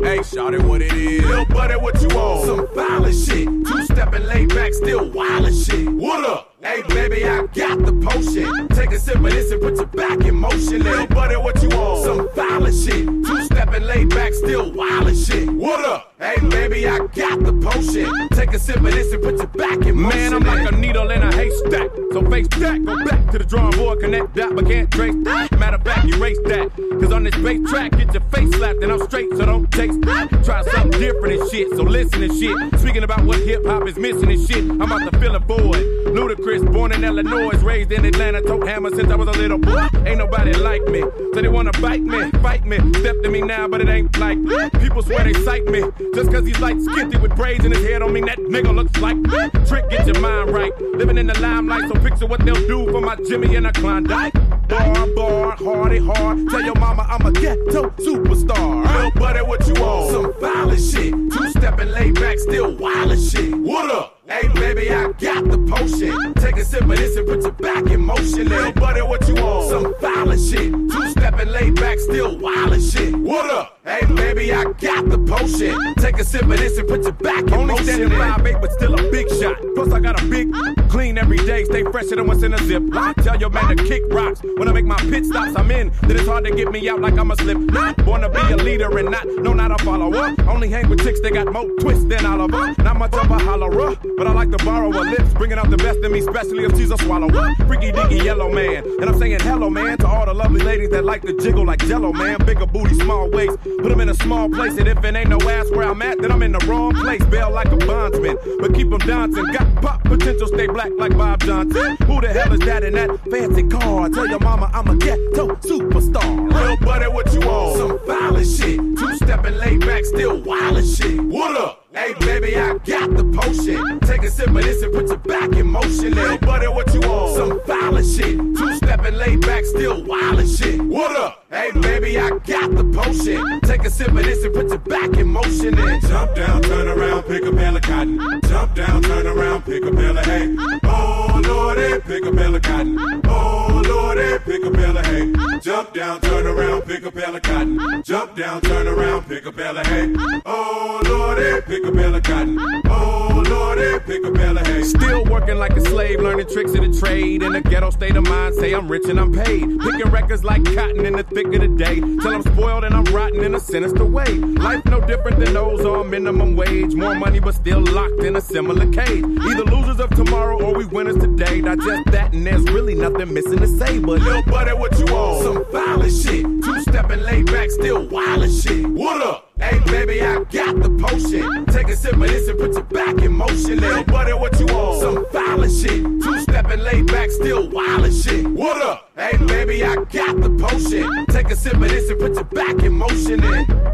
[0.00, 1.24] Hey, shawty, what it is?
[1.24, 2.46] Lil' buddy, what you on?
[2.46, 3.46] Some violent shit.
[3.46, 5.88] Two stepping laid back, still wild shit.
[5.88, 6.47] What up?
[6.60, 8.66] Hey, baby, I got the potion.
[8.70, 10.82] Take a sip of this and put your back in motion.
[10.82, 12.02] Little buddy, what you want?
[12.02, 13.06] Some violent shit.
[13.06, 15.48] Two stepping laid back, still wild and shit.
[15.48, 16.14] What up?
[16.18, 18.28] Hey, baby, I got the potion.
[18.30, 20.18] Take a sip of this and put your back in motion.
[20.18, 21.90] Man, I'm like a needle in a haystack.
[22.12, 25.56] So face that, go back to the drawing board, connect that, but can't trace that.
[25.56, 26.72] Matter of fact, erase that.
[27.00, 30.00] Cause on this bass track, get your face slapped and I'm straight, so don't taste
[30.02, 30.44] that.
[30.44, 32.80] Try something different and shit, so listen and shit.
[32.80, 35.98] Speaking about what hip hop is missing and shit, I'm out to fill a void.
[36.48, 39.86] Ludacris, born in Illinois, raised in Atlanta, tote hammer since I was a little boy.
[40.06, 42.78] Ain't nobody like me, so they wanna bite me, fight me.
[42.94, 44.38] Step to me now, but it ain't like
[44.80, 45.82] people swear they sight me.
[46.14, 48.98] Just cause he's like skinty with braids in his head don't mean that nigga looks
[49.00, 49.50] like me.
[49.66, 50.78] Trick, get your mind right.
[50.80, 54.32] Living in the limelight, so picture what they'll do for my Jimmy and a Klondike.
[54.68, 56.48] Bar, bar, hardy, hard.
[56.48, 59.00] Tell your mama I'm a ghetto superstar.
[59.00, 60.12] Real buddy, what you on?
[60.12, 61.12] Some violent shit.
[61.12, 63.54] Two stepping laid back, still wild as shit.
[63.54, 64.17] What up?
[64.28, 66.34] Hey baby, I got the potion.
[66.34, 68.46] Take a sip of this and put your back in motion.
[68.46, 69.70] Little buddy, what you want?
[69.70, 70.70] Some violent shit.
[70.70, 73.16] Two stepping laid back, still wild as shit.
[73.16, 73.77] What up?
[73.88, 75.94] Hey baby, I got the potion.
[75.94, 78.02] Take a sip of this and put your back in Only motion.
[78.02, 79.56] Only standing five but still a big shot.
[79.74, 80.52] Plus I got a big
[80.90, 81.64] clean every day.
[81.64, 82.82] Stay fresher than what's in a zip.
[83.22, 84.42] Tell your man to kick rocks.
[84.42, 85.90] When I make my pit stops, I'm in.
[86.02, 87.56] Then it's hard to get me out like I'm a slip.
[87.56, 90.34] Not born to be a leader and not, no, not a follower.
[90.46, 92.74] Only hang with chicks that got more twists than Oliver.
[92.82, 95.78] Not much of a hollerer, but I like to borrow her lips, bringing out the
[95.78, 97.54] best in me, especially if she's a swallower.
[97.66, 101.06] Freaky diggy yellow man, and I'm saying hello man to all the lovely ladies that
[101.06, 102.44] like to jiggle like Jello man.
[102.44, 105.38] Bigger booty, small waist, put them in a small place, and if it ain't no
[105.48, 107.24] ass where I'm at, then I'm in the wrong place.
[107.26, 109.44] Bail like a bondsman, but keep them dancing.
[109.46, 111.96] Got pop potential, stay black like Bob Johnson.
[112.06, 114.08] Who the hell is that in that fancy car?
[114.08, 116.52] Tell your mama I'm a ghetto superstar.
[116.52, 117.76] Real buddy, what you on?
[117.76, 121.20] Some violent shit, two stepping laid back, still wild as shit.
[121.20, 121.87] What up?
[121.98, 123.98] Hey baby, I got the potion.
[123.98, 126.12] Take a sip of this and put your back in motion.
[126.12, 127.34] Little buddy, what you on?
[127.34, 128.36] Some violent shit.
[128.36, 130.80] Two stepping laid back, still wild as shit.
[130.80, 131.44] What up?
[131.50, 133.60] Hey baby, I got the potion.
[133.62, 135.76] Take a sip of this and put your back in motion.
[135.76, 138.40] And jump down, turn around, pick a bale of cotton.
[138.42, 140.54] Jump down, turn around, pick a bale of hay.
[140.84, 142.96] Oh lordy, pick a bale of cotton.
[143.24, 145.58] Oh lordy, pick a bale of hay.
[145.58, 148.04] Jump down, turn around, pick a bale of cotton.
[148.38, 150.14] Down, turn around, pick a of hay.
[150.46, 152.56] Oh lordy, pick a of cotton.
[152.84, 154.67] Oh lordy, pick a of hay.
[154.84, 157.42] Still working like a slave, learning tricks of the trade.
[157.42, 159.78] In a ghetto state of mind, say I'm rich and I'm paid.
[159.80, 162.00] Picking records like cotton in the thick of the day.
[162.00, 164.34] Till I'm spoiled and I'm rotten in a sinister way.
[164.34, 166.94] Life no different than those on minimum wage.
[166.94, 169.24] More money, but still locked in a similar cage.
[169.24, 171.60] Either losers of tomorrow or we winners today.
[171.60, 173.98] Digest that, and there's really nothing missing to say.
[173.98, 175.42] But little buddy, what you on?
[175.42, 176.44] Some violent shit.
[176.62, 178.86] Two stepping laid back, still wild as shit.
[178.86, 179.44] What up?
[179.60, 181.66] Hey baby, I got the potion.
[181.66, 183.80] Take a sip of this and put your back in motion.
[183.80, 185.00] Little buddy, what you on?
[185.00, 186.02] Some violent shit.
[186.22, 188.46] Two stepping laid back, still wild as shit.
[188.46, 189.10] What up?
[189.16, 191.26] Hey baby, I got the potion.
[191.26, 193.42] Take a sip of this and put your back in motion.
[193.42, 193.88] And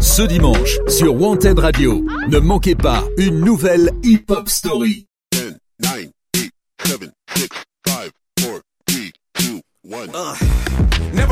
[0.00, 5.06] Ce dimanche, sur Wanted Radio, ne manquez pas une nouvelle hip-hop story.
[5.32, 6.50] 10, 9, 8,
[6.84, 7.48] 7, 6,
[7.86, 8.10] 5,
[8.42, 10.81] 4, 3, 2, 1.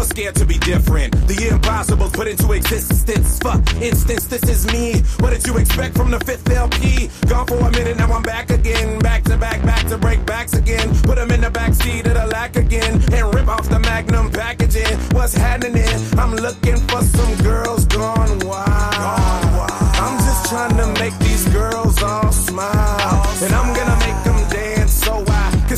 [0.02, 1.12] Scared to be different.
[1.28, 3.38] The impossible put into existence.
[3.38, 5.02] For instance, this is me.
[5.20, 7.08] What did you expect from the fifth LP?
[7.28, 8.98] Gone for a minute, now I'm back again.
[8.98, 10.88] Back to back, back to break backs again.
[11.02, 13.00] Put them in the back seat of the lack again.
[13.12, 14.98] And rip off the magnum packaging.
[15.12, 15.88] What's happening?
[16.18, 19.70] I'm looking for some girls gone wild.
[20.04, 23.26] I'm just trying to make these girls all smile.
[23.42, 24.09] And I'm gonna make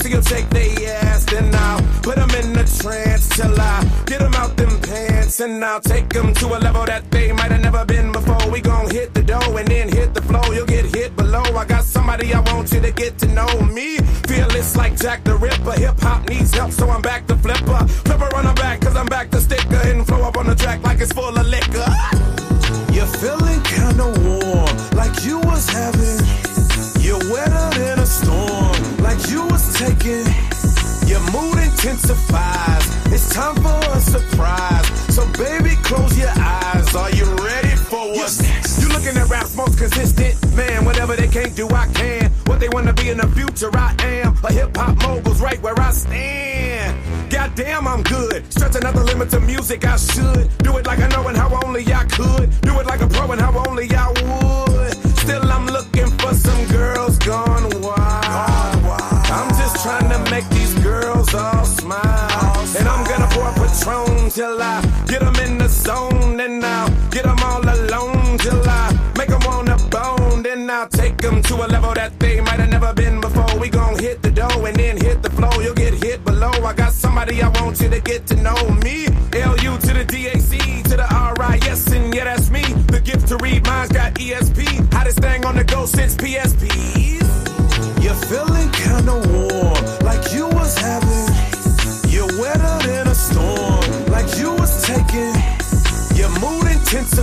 [0.03, 1.25] See them shake their ass.
[1.27, 5.39] Then I'll put them in a trance till I get them out them pants.
[5.39, 8.51] And I'll take them to a level that they might have never been before.
[8.51, 10.43] We gon' hit the dough and then hit the flow.
[10.53, 11.45] You'll get hit below.
[11.57, 13.99] I got somebody I want you to get to know me.
[14.27, 15.79] Fearless like Jack the Ripper.
[15.79, 17.87] Hip hop needs help, so I'm back to flipper.
[17.87, 19.62] Flipper on the back, cause I'm back to sticker.
[33.13, 34.87] It's time for a surprise.
[35.15, 36.95] So baby, close your eyes.
[36.95, 38.81] Are you ready for what's next?
[38.81, 40.87] You looking at raps most consistent, man.
[40.87, 42.31] Whatever they can't do, I can.
[42.47, 44.37] What they wanna be in the future, I am.
[44.45, 47.31] A hip hop mogul's right where I stand.
[47.31, 48.51] Goddamn, I'm good.
[48.51, 50.49] Stretching out the limit to music, I should.
[50.59, 52.49] Do it like I know and how only I could.
[52.63, 55.19] Do it like a pro and how only I would.
[55.19, 59.03] Still, I'm looking for some girls gone wild.
[59.37, 62.67] I'm just trying to make these girls all smile.
[62.79, 63.05] And I'm
[63.83, 66.41] Patron till I get them in the zone.
[66.41, 70.43] And I'll get them all alone till I make them wanna bone.
[70.43, 73.59] Then I'll take them to a level that they might have never been before.
[73.59, 75.51] We gon' hit the dough and then hit the flow.
[75.61, 76.53] You'll get hit below.
[76.65, 79.07] I got somebody somebody I want you to get to know me.
[79.33, 82.63] L-U to the D-A-C to the R-I-S, and yeah, that's me.
[82.63, 84.93] The gift to read minds got ESP.
[84.93, 87.29] Hottest thing on the go since PSPs.
[88.03, 89.72] You're feeling kinda warm,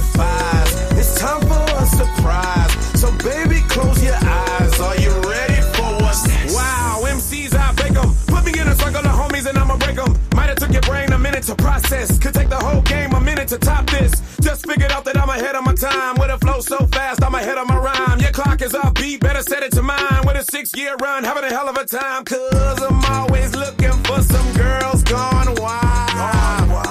[0.01, 2.71] It's time for a surprise.
[2.99, 4.79] So baby, close your eyes.
[4.79, 6.55] Are you ready for what's next?
[6.55, 8.15] Wow, MCs I bake 'em.
[8.27, 10.17] Put me in a circle of homies and I'ma break 'em.
[10.35, 12.17] Might have took your brain a minute to process.
[12.17, 14.11] Could take the whole game a minute to top this.
[14.41, 16.15] Just figured out that I'm ahead of my time.
[16.15, 18.19] With a flow so fast, I'm ahead of my rhyme.
[18.19, 20.21] Your clock is off beat, better set it to mine.
[20.25, 22.23] With a six year run, having a hell of a time.
[22.23, 26.88] Cause I'm always looking for some girls gone wild.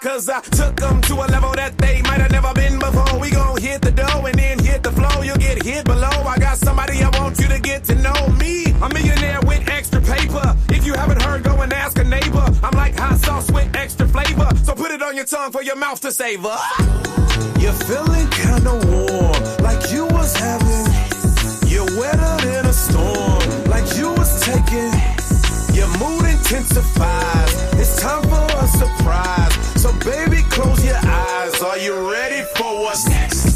[0.00, 3.20] Cause I took them to a level that they might have never been before.
[3.20, 5.22] We gon' hit the dough and then hit the flow.
[5.22, 6.08] You'll get hit below.
[6.08, 8.64] I got somebody I want you to get to know me.
[8.82, 10.56] A millionaire with extra paper.
[10.70, 12.44] If you haven't heard, go and ask a neighbor.
[12.62, 14.48] I'm like hot sauce with extra flavor.
[14.64, 16.56] So put it on your tongue for your mouth to savor.
[17.60, 20.86] You're feeling kinda warm, like you was having.
[21.68, 24.92] You're wetter than a storm, like you was taking.
[25.76, 27.52] Your mood intensifies.
[27.78, 29.51] It's time for a surprise.
[29.82, 31.60] So baby, close your eyes.
[31.60, 33.48] Are you ready for what's next?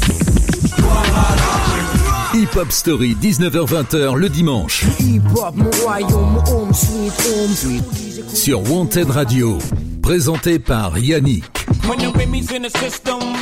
[2.33, 4.83] Hip Hop Story, 19h-20h le dimanche.
[4.99, 8.27] Hip-hop, mon royaume, mon home sweet home.
[8.27, 9.57] Sur Wanted Radio.
[10.01, 11.45] Présenté par Yannick.
[11.87, 13.36] When the.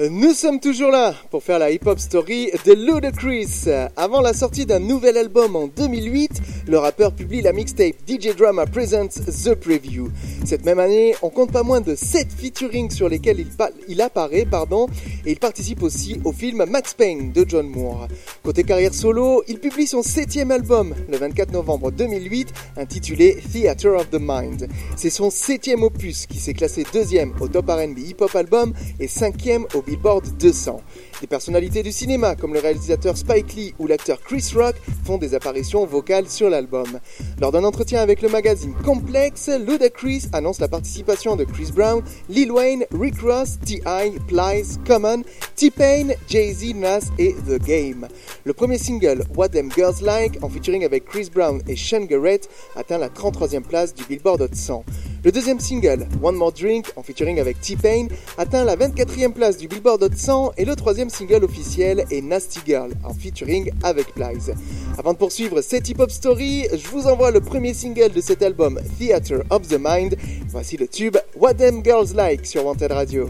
[0.00, 3.64] Nous sommes toujours là pour faire la hip-hop story de Ludacris.
[3.96, 8.64] Avant la sortie d'un nouvel album en 2008, le rappeur publie la mixtape DJ Drama
[8.66, 10.08] Presents The Preview.
[10.44, 13.48] Cette même année, on compte pas moins de 7 featurings sur lesquels il,
[13.88, 14.86] il apparaît pardon,
[15.26, 18.06] et il participe aussi au film Max Payne de John Moore.
[18.44, 24.10] Côté carrière solo, il publie son septième album le 24 novembre 2008 intitulé Theater of
[24.10, 24.68] the Mind.
[24.94, 29.08] C'est son septième opus qui s'est classé deuxième au Top R&B Hip Hop Album et
[29.08, 30.82] cinquième au Billboard 200.
[31.22, 35.34] Des personnalités du cinéma comme le réalisateur Spike Lee ou l'acteur Chris Rock font des
[35.34, 37.00] apparitions vocales sur l'album.
[37.40, 42.52] Lors d'un entretien avec le magazine Complex, Ludacris annonce la participation de Chris Brown, Lil
[42.52, 45.22] Wayne, Rick Ross, T.I., Plies, Common,
[45.56, 48.06] T-Pain, Jay-Z, Nas et The Game.
[48.44, 52.46] Le premier single, What Them Girls Like, en featuring avec Chris Brown et Sean Garrett,
[52.76, 54.84] atteint la 33e place du Billboard Hot 100.
[55.24, 58.06] Le deuxième single, One More Drink, en featuring avec T-Pain,
[58.38, 62.60] atteint la 24e place du Billboard Hot 100 et le troisième single officiel est Nasty
[62.64, 64.52] Girl, en featuring avec Plies.
[64.96, 68.78] Avant de poursuivre cette hip-hop story, je vous envoie le premier single de cet album,
[68.98, 70.16] Theater of the Mind.
[70.50, 73.28] Voici le tube What Them Girls Like sur Wanted Radio.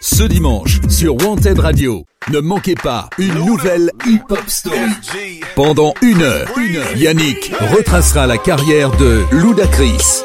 [0.00, 2.04] Ce dimanche, sur Wanted Radio.
[2.32, 4.78] Ne manquez pas une nouvelle hip-hop story.
[5.54, 6.48] Pendant une heure,
[6.96, 10.22] Yannick retracera la carrière de Ludacris.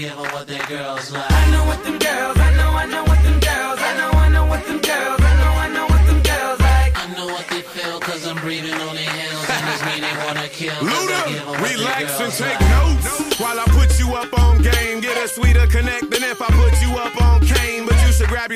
[0.00, 1.29] Give them what their girls like.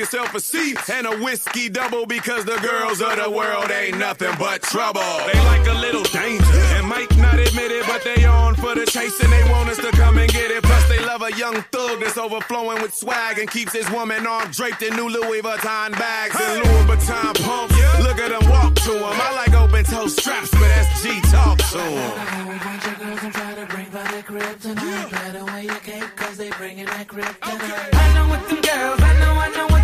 [0.05, 4.29] Yourself a seat and a whiskey double because the girls of the world ain't nothing
[4.37, 5.01] but trouble.
[5.01, 8.85] They like a little danger and might not admit it, but they on for the
[8.85, 10.61] chase and they want us to come and get it.
[10.61, 14.51] Plus they love a young thug that's overflowing with swag and keeps his woman arm
[14.51, 17.73] draped in new Louis Vuitton bags and Louis Vuitton pumps.
[18.03, 19.03] Look at them walk to him.
[19.09, 22.55] I like open toe straps, but that's G talk to him.
[22.55, 25.09] A bunch of girls I'm to bring by the crib tonight.
[25.09, 27.89] Better wear your cape cause they bringing that crib tonight.
[27.91, 29.74] I know what them girls, I know, I know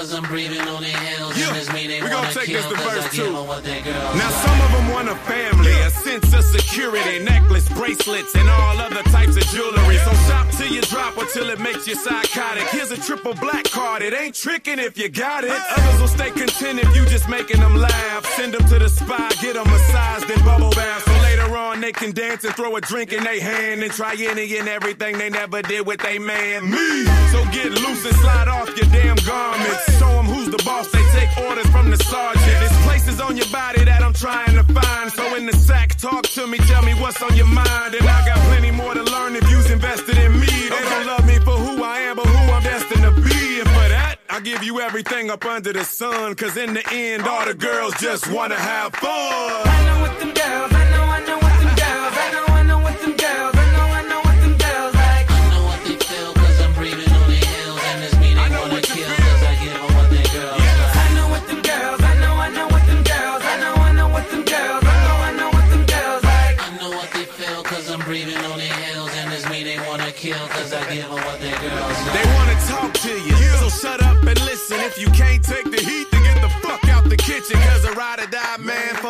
[0.00, 2.48] cause I'm breathing on their heels Yeah, and it's me they we gonna wanna take
[2.48, 3.32] kill this to verse two.
[3.44, 7.68] what their girls Now some of them want a family, a sense of security, necklace,
[7.68, 9.98] bracelets, and all other types of jewelry.
[9.98, 12.64] So shop till you drop or till it makes you psychotic.
[12.68, 15.50] Here's a triple black card, it ain't tricking if you got it.
[15.76, 18.24] Others will stay content if you just making them laugh.
[18.36, 21.04] Send them to the spa, get them massaged and bubble bath.
[21.04, 24.14] So later on they can dance and throw a drink in their hand and try
[24.18, 26.70] any and everything they never did with they man.
[26.70, 27.04] Me.
[27.30, 29.98] So get loose and slide off your damn garments.
[29.98, 30.90] Show them who's the boss.
[30.90, 32.44] They take orders from the sergeant.
[32.44, 35.12] There's places on your body that I'm trying to find.
[35.12, 37.94] So in the sack, talk to me, tell me what's on your mind.
[37.94, 40.46] And I got plenty more to learn if you's invested in me.
[40.46, 43.60] They don't love me for who I am, but who I'm destined to be.
[43.60, 46.34] And for that, I give you everything up under the sun.
[46.34, 49.90] Cause in the end, all the girls just wanna have fun.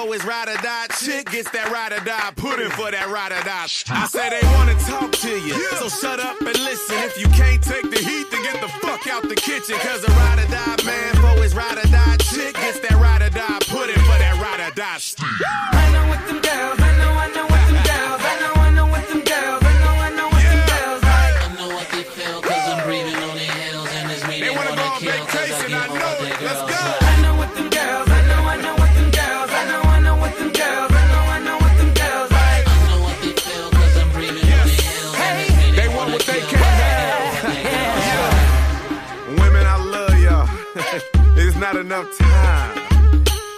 [0.06, 3.32] For his ride or die chick gets that ride or die pudding for that ride
[3.32, 3.68] or die.
[3.90, 6.96] I say they wanna talk to you, so shut up and listen.
[7.04, 9.76] If you can't take the heat, then get the fuck out the kitchen.
[9.78, 13.22] Cause a ride or die man for his ride or die chick gets that ride
[13.22, 15.00] or die pudding for that ride or die.
[15.20, 16.29] I know what
[41.90, 42.74] enough time.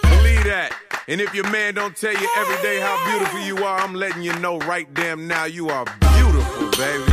[0.08, 0.72] Believe that.
[1.06, 4.22] And if your man don't tell you every day how beautiful you are, I'm letting
[4.22, 5.84] you know right damn now you are
[6.16, 7.12] beautiful, baby.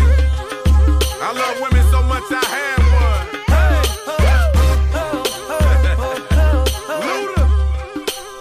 [1.22, 3.28] I love women so much I have one.
[7.04, 7.44] Luda,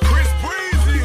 [0.04, 1.02] Chris Breezy.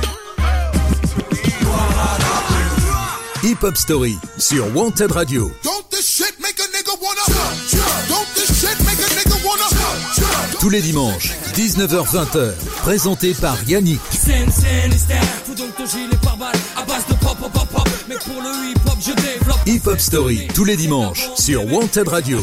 [3.48, 5.50] Hip Hop Story sur Wanted Radio.
[5.64, 5.83] Don't
[10.64, 12.53] Tous les dimanches, 19h-20h,
[12.84, 13.99] présenté par Yannick.
[19.66, 22.39] Hip hop, Story tous les dimanches sur Wanted Radio.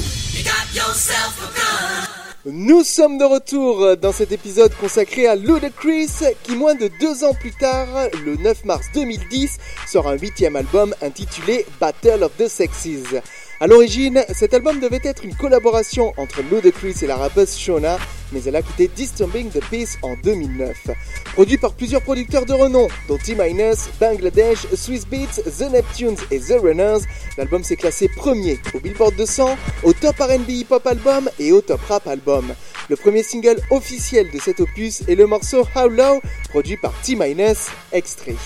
[2.44, 6.10] Nous sommes de retour dans cet épisode consacré à Ludacris
[6.42, 7.88] qui moins de deux ans plus tard,
[8.22, 9.56] le 9 mars 2010,
[9.86, 13.14] sort un huitième album intitulé Battle of the Sexes.
[13.62, 17.98] À l'origine, cet album devait être une collaboration entre Ludacris et la rappeuse Shona,
[18.32, 20.86] mais elle a quitté Disturbing the Peace en 2009.
[21.34, 26.54] Produit par plusieurs producteurs de renom, dont T-Minus, Bangladesh, Swiss Beats, The Neptunes et The
[26.62, 27.00] Runners,
[27.36, 31.60] l'album s'est classé premier au Billboard 200, au top R&B Hip Hop Album et au
[31.60, 32.54] top Rap Album.
[32.88, 37.66] Le premier single officiel de cet opus est le morceau How Low, produit par T-Minus,
[37.92, 38.36] extrait.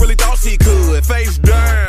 [0.00, 1.04] Really thought she could.
[1.04, 1.86] Face down.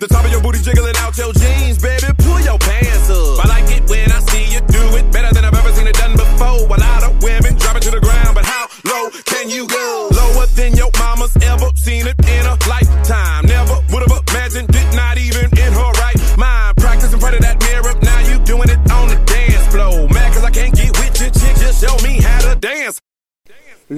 [0.00, 2.08] The top of your booty jiggling out your jeans, baby.
[2.24, 3.44] Pull your pants up.
[3.44, 5.94] I like it when I see you do it better than I've ever seen it
[5.94, 6.64] done before.
[6.64, 10.08] A lot of women drop it to the ground, but how low can you go?
[10.10, 12.39] Lower than your mama's ever seen it in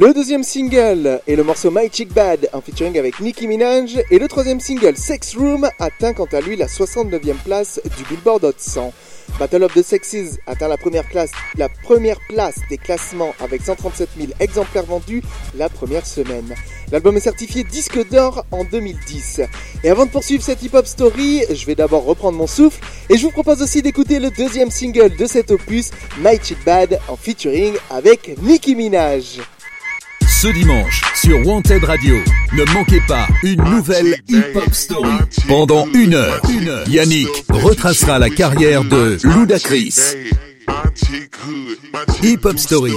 [0.03, 4.19] Le deuxième single est le morceau My Chick Bad en featuring avec Nicki Minaj et
[4.19, 8.55] le troisième single Sex Room atteint quant à lui la 69e place du Billboard Hot
[8.57, 8.93] 100.
[9.39, 14.09] Battle of the Sexes atteint la première, classe, la première place des classements avec 137
[14.19, 15.23] 000 exemplaires vendus
[15.55, 16.53] la première semaine.
[16.91, 19.43] L'album est certifié disque d'or en 2010.
[19.85, 23.23] Et avant de poursuivre cette hip-hop story, je vais d'abord reprendre mon souffle et je
[23.23, 27.75] vous propose aussi d'écouter le deuxième single de cet opus, My Chick Bad en featuring
[27.89, 29.39] avec Nicki Minaj.
[30.43, 32.17] Ce dimanche sur Wanted Radio,
[32.53, 35.13] ne manquez pas une nouvelle hip-hop story.
[35.47, 36.43] Pendant une heure,
[36.89, 39.95] Yannick retracera la carrière de Ludacris.
[42.25, 42.93] Hip Hop Story.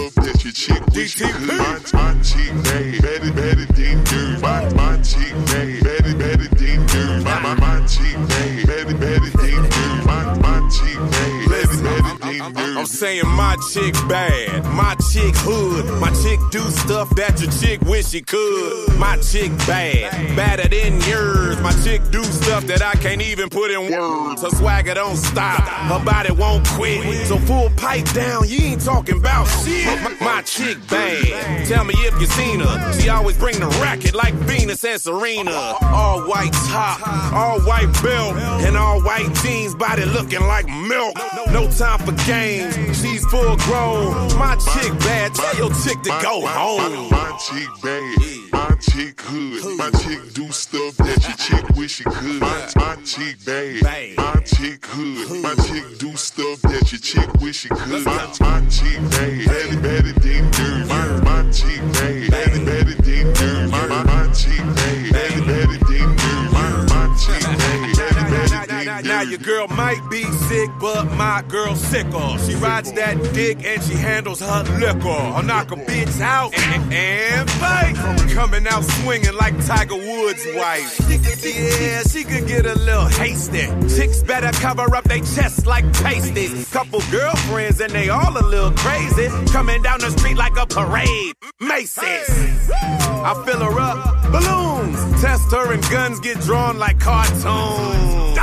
[12.78, 17.82] I'm saying my chick bad, my chick hood, my chick do stuff that your chick
[17.82, 18.98] wish she could.
[18.98, 21.60] My chick bad, badder than yours.
[21.62, 24.42] My chick do stuff that I can't even put in words.
[24.42, 27.28] Her swagger don't stop, her body won't quit.
[27.28, 29.86] So full pipe down, you ain't talking about shit.
[30.04, 32.94] My, my chick bad, Tell me if you seen her.
[33.00, 35.76] She always bring the racket like Venus and Serena.
[35.82, 41.16] All white top, all white belt, and all white jeans, body looking like milk.
[41.52, 44.14] No time for games, she's full grown.
[44.38, 47.10] My chick bad, tell your chick to go home.
[47.10, 52.04] My chick bad, my chick hood, my chick do stuff that your chick wish she
[52.04, 52.42] could.
[52.42, 57.58] My, my chick bad, my chick hood, my chick do stuff that your chick wish
[57.58, 58.06] she could.
[58.06, 60.88] My, my chick bad, better, better than dirt.
[60.88, 63.70] My, my chick bad, better, better than dirt.
[63.70, 66.52] My, my, chick bad, better, better than dirt.
[66.52, 69.06] My, my chick bad, better, better than dirt.
[69.06, 72.38] Now your girl might be sick, but my girl sicker.
[72.46, 75.10] She rides that dick and she handles her liquor.
[75.10, 77.96] I'll knock a bitch out and, and fight.
[78.34, 81.00] Coming out swinging like Tiger Woods' wife.
[81.44, 83.68] Yeah, she could get a little hasty.
[83.96, 86.70] Chicks better cover up their chests like pasties.
[86.72, 89.28] Couple girlfriends and they all a little crazy.
[89.52, 91.36] Coming down the street like a parade.
[91.60, 92.70] Macy's.
[92.72, 95.22] I fill her up, balloons.
[95.22, 98.36] Test her and guns get drawn like cartoons.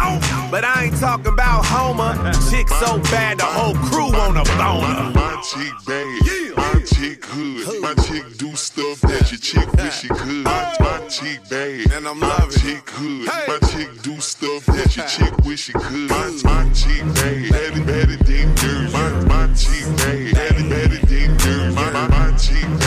[0.52, 2.12] But I ain't talking about Homer.
[2.50, 5.10] Chick so bad the whole crew on a boner.
[5.16, 10.08] My chick bad, my chick hood, my chick do stuff that your chick wish she
[10.08, 10.44] could.
[10.44, 14.94] My, my chick bad, and I'm my loving chick hood, my chick do stuff that
[14.94, 16.10] your chick wish she could.
[16.10, 18.92] My, my chick bad, better, better than dirt.
[18.92, 21.72] My, my chick bad, better, better than dirt.
[21.72, 22.81] My, my, my chick bad,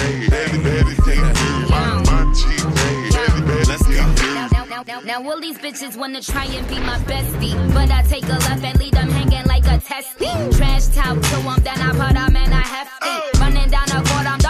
[5.03, 7.55] Now, all these bitches wanna try and be my bestie.
[7.73, 10.25] But I take a left and leave them hanging like a testy.
[10.55, 13.39] Trash talk to them, then I put them in a hefty.
[13.39, 14.44] Running down the court, I'm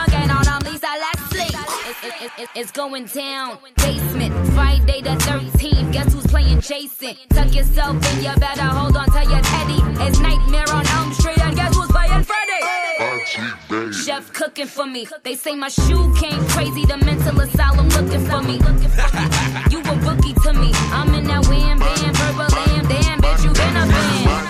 [2.05, 3.57] It- it- it- it- it's going down.
[3.77, 5.91] Basement, Friday the 13th.
[5.91, 7.15] Guess who's playing Jason?
[7.33, 9.79] Tuck yourself in, you better hold on to your teddy.
[10.05, 12.61] It's Nightmare on Elm Street, and guess who's playing Freddy?
[12.99, 13.93] My chick bad.
[13.95, 15.07] Chef cooking for me.
[15.23, 16.85] They say my shoe came crazy.
[16.85, 18.59] The mental asylum looking for me.
[19.71, 20.71] You a bookie to me.
[20.91, 22.87] I'm in that wham bam, purple lamb.
[22.87, 24.41] Damn, bitch, you been a My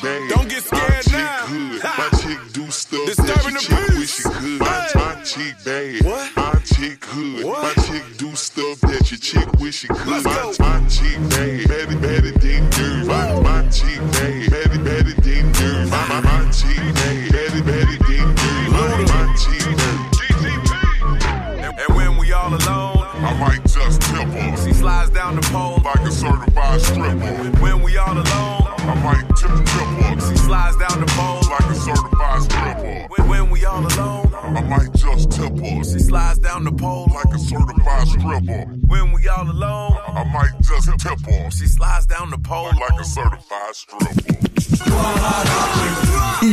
[0.00, 0.28] fan.
[0.28, 1.46] Don't get scared my now.
[1.46, 3.98] Chick my chick do stuff Disturbing that the your chick peace.
[3.98, 4.60] wish she could.
[4.60, 6.04] My, my chick bad.
[6.04, 6.59] What?
[6.74, 7.44] Chick hood.
[7.44, 7.76] What?
[7.76, 10.24] My chick do stuff that your chick wish she could.
[10.24, 11.68] My, my chick bad.
[11.68, 12.39] Better, better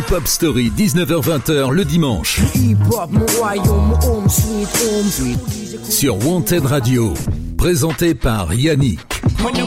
[0.08, 2.40] Hip Hop Story, 19h-20h le dimanche.
[2.56, 5.84] Hip-hop, mon royaume, home sweet home.
[5.84, 7.14] Sur Wanted Radio.
[7.58, 9.00] Présenté par Yannick.
[9.40, 9.58] In.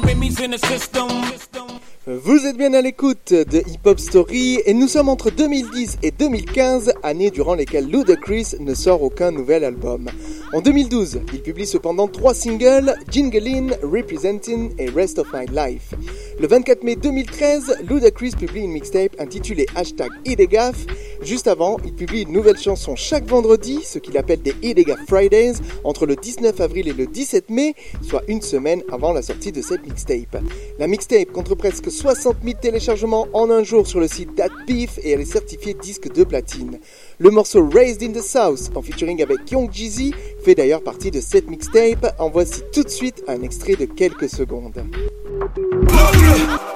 [2.06, 6.10] Vous êtes bien à l'écoute de Hip Hop Story et nous sommes entre 2010 et
[6.10, 10.08] 2015, années durant lesquelles Ludacris ne sort aucun nouvel album.
[10.54, 15.92] En 2012, il publie cependant trois singles, Jinglein, Representing et Rest of My Life.
[16.40, 20.86] Le 24 mai 2013, Ludacris publie une mixtape intitulée Hashtag Idegaf.
[21.20, 25.56] Juste avant, il publie une nouvelle chanson chaque vendredi, ce qu'il appelle des Idegaf Fridays,
[25.84, 29.60] entre le 19 avril et le 17 mai, soit une semaine avant la sortie de
[29.60, 30.42] cette mixtape.
[30.78, 34.98] La mixtape compte presque 60 000 téléchargements en un jour sur le site Dat Beef
[35.02, 36.80] et elle est certifiée disque de platine.
[37.22, 41.20] Le morceau Raised in the South, en featuring avec Young Jeezy, fait d'ailleurs partie de
[41.20, 42.14] cette mixtape.
[42.18, 44.82] En voici tout de suite un extrait de quelques secondes.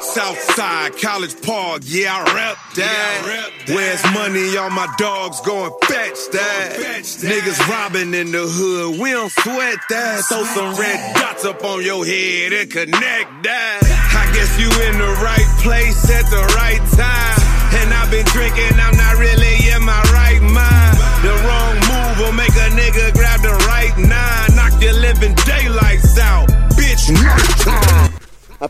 [0.02, 3.50] Southside College Park, yeah, I rep that.
[3.68, 4.54] Where's money?
[4.58, 6.76] All my dogs going fetch that.
[6.76, 10.24] Niggas robbing in the hood, we don't sweat that.
[10.28, 13.80] Throw some red dots up on your head and connect that.
[14.12, 17.54] I guess you in the right place at the right time.
[17.80, 19.43] And I've been drinking, I'm not really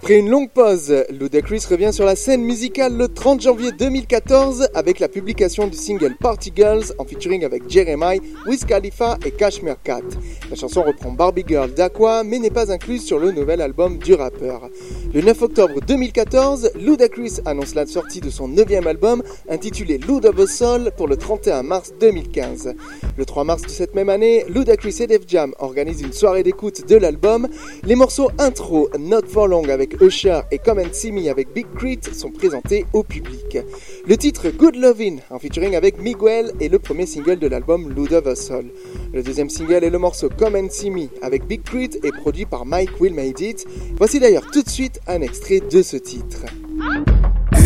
[0.04, 5.00] Après une longue pause, Ludacris revient sur la scène musicale le 30 janvier 2014 avec
[5.00, 10.02] la publication du single Party Girls en featuring avec Jeremiah, Wiz Khalifa et Cashmere Cat.
[10.50, 14.12] La chanson reprend Barbie Girl d'Aqua mais n'est pas incluse sur le nouvel album du
[14.12, 14.68] rappeur.
[15.14, 20.38] Le 9 octobre 2014, Ludacris annonce la sortie de son neuvième album intitulé Lud of
[20.38, 22.74] a Soul pour le 31 mars 2015.
[23.16, 26.86] Le 3 mars de cette même année, Ludacris et Def Jam organisent une soirée d'écoute
[26.86, 27.48] de l'album.
[27.84, 31.66] Les morceaux intro Not For Long avec Usher et Come and See Me avec Big
[31.76, 33.58] Crit sont présentés au public.
[34.06, 38.12] Le titre Good Lovin' en featuring avec Miguel est le premier single de l'album Loot
[38.12, 38.66] of a Soul.
[39.12, 42.46] Le deuxième single est le morceau Come and See Me avec Big Crit et produit
[42.46, 43.66] par Mike Will Made It.
[43.96, 46.44] Voici d'ailleurs tout de suite un extrait de ce titre.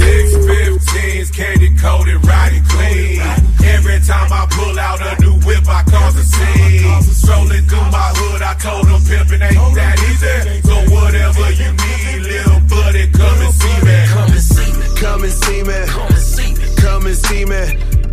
[0.09, 3.21] X15s, candy coated, riding clean.
[3.65, 7.03] Every time I pull out a new whip, I cause a scene.
[7.03, 10.63] Strolling through my hood, I told them pimping ain't that easy.
[10.63, 13.99] So whatever you need, little buddy, come and see me.
[14.09, 14.87] Come and see me.
[14.97, 15.79] Come and see me.
[15.87, 16.77] Come and see me.
[16.77, 17.63] Come and see me.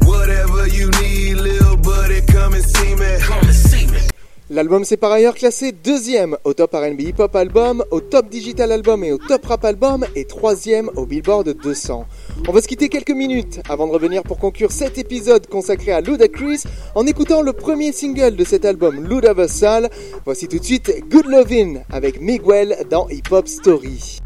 [0.06, 3.18] Whatever you need, little buddy, come and see me.
[3.22, 3.74] Come and see me.
[4.52, 8.72] L'album s'est par ailleurs classé deuxième au top R&B Hip Hop Album, au top Digital
[8.72, 12.06] Album et au top Rap Album et troisième au Billboard 200.
[12.48, 16.02] On va se quitter quelques minutes avant de revenir pour conclure cet épisode consacré à
[16.02, 16.62] Ludacris
[16.93, 19.89] en écoutant le premier single de cet album Ludaversal.
[20.26, 24.20] Voici tout de suite Good Lovin' avec Miguel dans Hip Hop Story.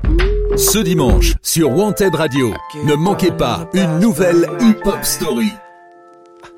[0.58, 2.52] Ce dimanche sur Wanted Radio,
[2.84, 5.54] ne manquez pas une nouvelle Hip Hop Story.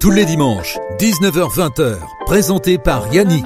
[0.01, 3.45] Tous les dimanches, 19h-20h, présenté par Yannick.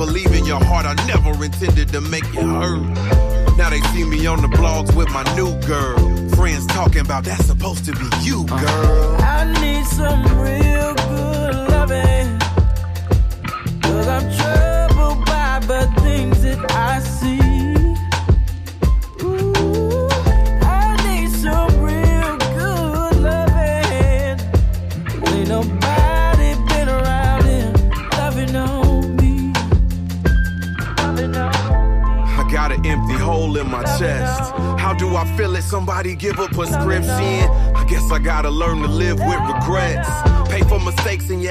[0.00, 2.80] Believe in your heart, I never intended to make you hurt.
[3.58, 5.98] Now they see me on the blogs with my new girl.
[6.30, 9.16] Friends talking about that's supposed to be you, girl.
[9.20, 10.79] I need some real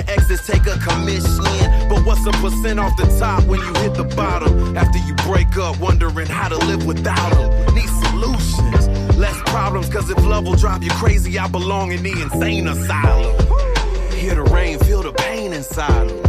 [0.10, 1.45] exes take a commission.
[1.89, 4.76] But what's a percent off the top when you hit the bottom?
[4.78, 7.76] After you break up, wondering how to live without them.
[7.76, 9.89] Need solutions, less problems.
[9.89, 13.36] Cause if love will drive you crazy, I belong in the insane asylum.
[14.14, 16.24] Hear the rain, feel the pain inside 'em.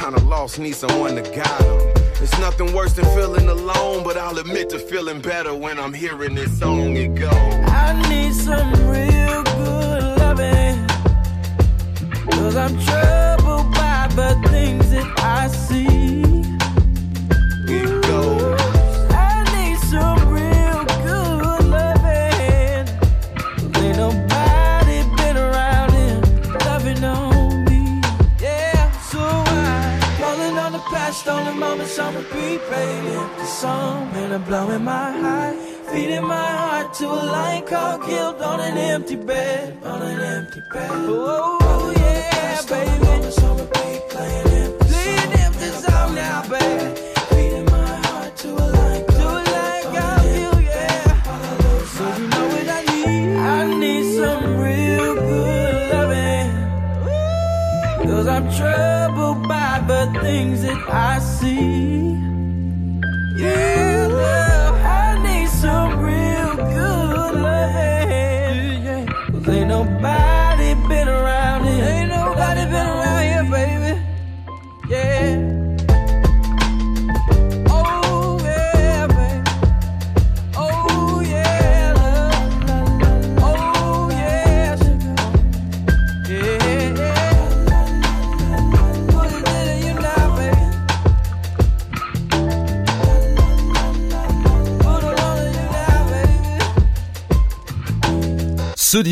[0.00, 2.04] Kinda lost, need someone to guide 'em.
[2.22, 6.34] It's nothing worse than feeling alone, but I'll admit to feeling better when I'm hearing
[6.34, 6.96] this song.
[6.96, 7.63] It goes.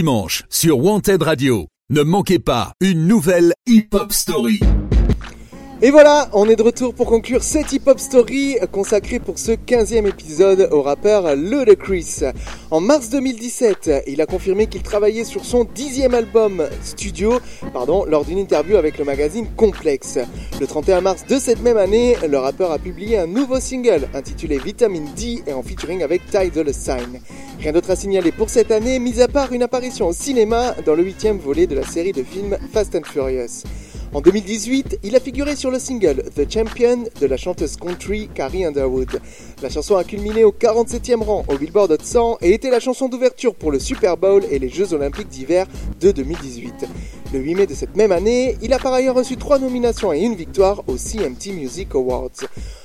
[0.03, 4.59] Dimanche sur Wanted Radio, ne manquez pas une nouvelle Hip Hop Story.
[5.84, 10.06] Et voilà, on est de retour pour conclure cette hip-hop story consacrée pour ce 15e
[10.06, 12.20] épisode au rappeur Ludacris.
[12.70, 17.40] En mars 2017, il a confirmé qu'il travaillait sur son dixième album studio
[17.72, 20.20] pardon, lors d'une interview avec le magazine Complex.
[20.60, 24.58] Le 31 mars de cette même année, le rappeur a publié un nouveau single intitulé
[24.58, 27.20] Vitamin D et en featuring avec Ty Dolla Sign.
[27.58, 30.94] Rien d'autre à signaler pour cette année, mis à part une apparition au cinéma dans
[30.94, 33.64] le huitième volet de la série de films Fast and Furious.
[34.14, 38.66] En 2018, il a figuré sur le single The Champion de la chanteuse country Carrie
[38.66, 39.08] Underwood.
[39.62, 43.08] La chanson a culminé au 47e rang au Billboard Hot 100 et était la chanson
[43.08, 45.66] d'ouverture pour le Super Bowl et les Jeux Olympiques d'hiver
[45.98, 46.84] de 2018.
[47.32, 50.20] Le 8 mai de cette même année, il a par ailleurs reçu trois nominations et
[50.20, 52.28] une victoire aux CMT Music Awards.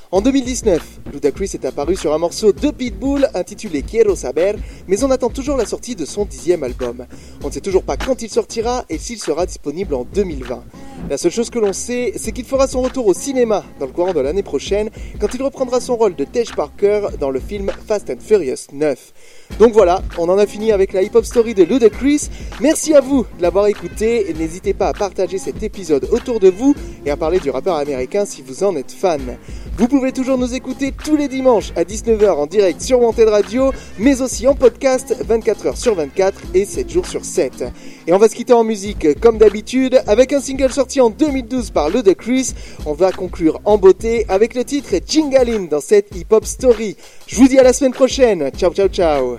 [0.09, 4.53] En 2019, Ludacris est apparu sur un morceau de Pitbull intitulé Quiero Saber,
[4.87, 7.05] mais on attend toujours la sortie de son dixième album.
[7.43, 10.63] On ne sait toujours pas quand il sortira et s'il sera disponible en 2020.
[11.09, 13.91] La seule chose que l'on sait, c'est qu'il fera son retour au cinéma dans le
[13.91, 17.69] courant de l'année prochaine, quand il reprendra son rôle de Tej Parker dans le film
[17.85, 19.13] Fast and Furious 9.
[19.59, 22.29] Donc voilà, on en a fini avec la hip-hop story de Ludacris.
[22.61, 26.49] Merci à vous de l'avoir écouté et n'hésitez pas à partager cet épisode autour de
[26.49, 26.75] vous
[27.05, 29.37] et à parler du rappeur américain si vous en êtes fan.
[29.77, 33.71] Vous pouvez toujours nous écouter tous les dimanches à 19h en direct sur Wanted Radio,
[33.97, 37.63] mais aussi en podcast 24h sur 24 et 7 jours sur 7.
[38.07, 41.71] Et on va se quitter en musique comme d'habitude avec un single sorti en 2012
[41.71, 42.53] par Ludacris.
[42.85, 46.95] On va conclure en beauté avec le titre Jingalin dans cette hip-hop story.
[47.27, 48.49] Je vous dis à la semaine prochaine.
[48.57, 49.36] Ciao ciao ciao.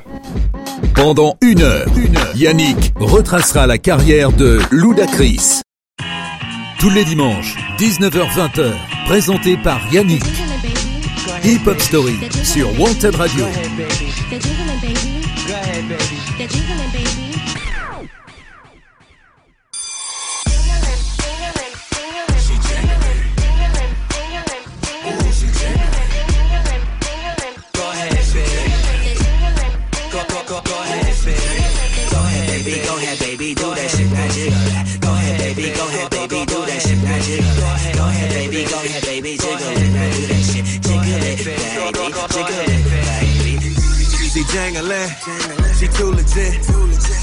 [0.94, 1.86] Pendant une heure,
[2.34, 5.62] Yannick retracera la carrière de Ludacris.
[6.78, 8.72] Tous les dimanches, 19h-20h,
[9.06, 10.24] présenté par Yannick.
[11.44, 13.44] Hip Hop Story sur Wanted Radio.
[31.34, 32.80] Go ahead, baby.
[32.84, 33.54] Go ahead, baby.
[33.54, 33.54] Go ahead, baby.
[33.54, 34.84] Do that shit, now jiggle that.
[35.00, 35.72] Go ahead, baby.
[35.74, 36.40] Go ahead, baby.
[36.46, 37.94] Do that shit, now jiggle that.
[37.94, 38.64] Go ahead, baby.
[38.64, 39.32] Go ahead, baby.
[39.36, 40.64] Jiggle it, now do that shit.
[40.82, 41.56] Jiggle it, baby.
[42.32, 43.68] Jiggle it, baby.
[44.38, 45.10] She jangling,
[45.80, 46.62] she too legit.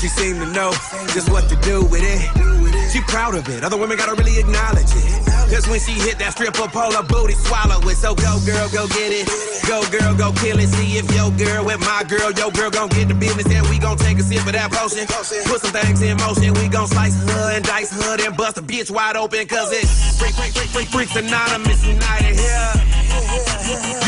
[0.01, 0.71] She seem to know
[1.13, 2.91] just what to do with it.
[2.91, 5.34] She proud of it, other women gotta really acknowledge it.
[5.49, 7.97] Cause when she hit that stripper pole, her booty swallow it.
[7.97, 9.29] So go girl, go get it.
[9.69, 10.69] Go girl, go kill it.
[10.69, 13.45] See if your girl with my girl, your girl gon' get the business.
[13.53, 15.05] And we gon' take a sip of that potion.
[15.45, 16.53] Put some things in motion.
[16.57, 19.45] We gon' slice her and dice her and bust a bitch wide open.
[19.47, 22.71] Cause it's freak, freak, freak, freak, freaks anonymous united here.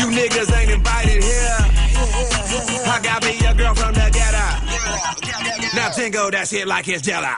[0.02, 1.58] You niggas ain't invited here.
[2.86, 4.46] I got me a girl from the ghetto.
[5.76, 7.34] Now jingle that shit like it's jello.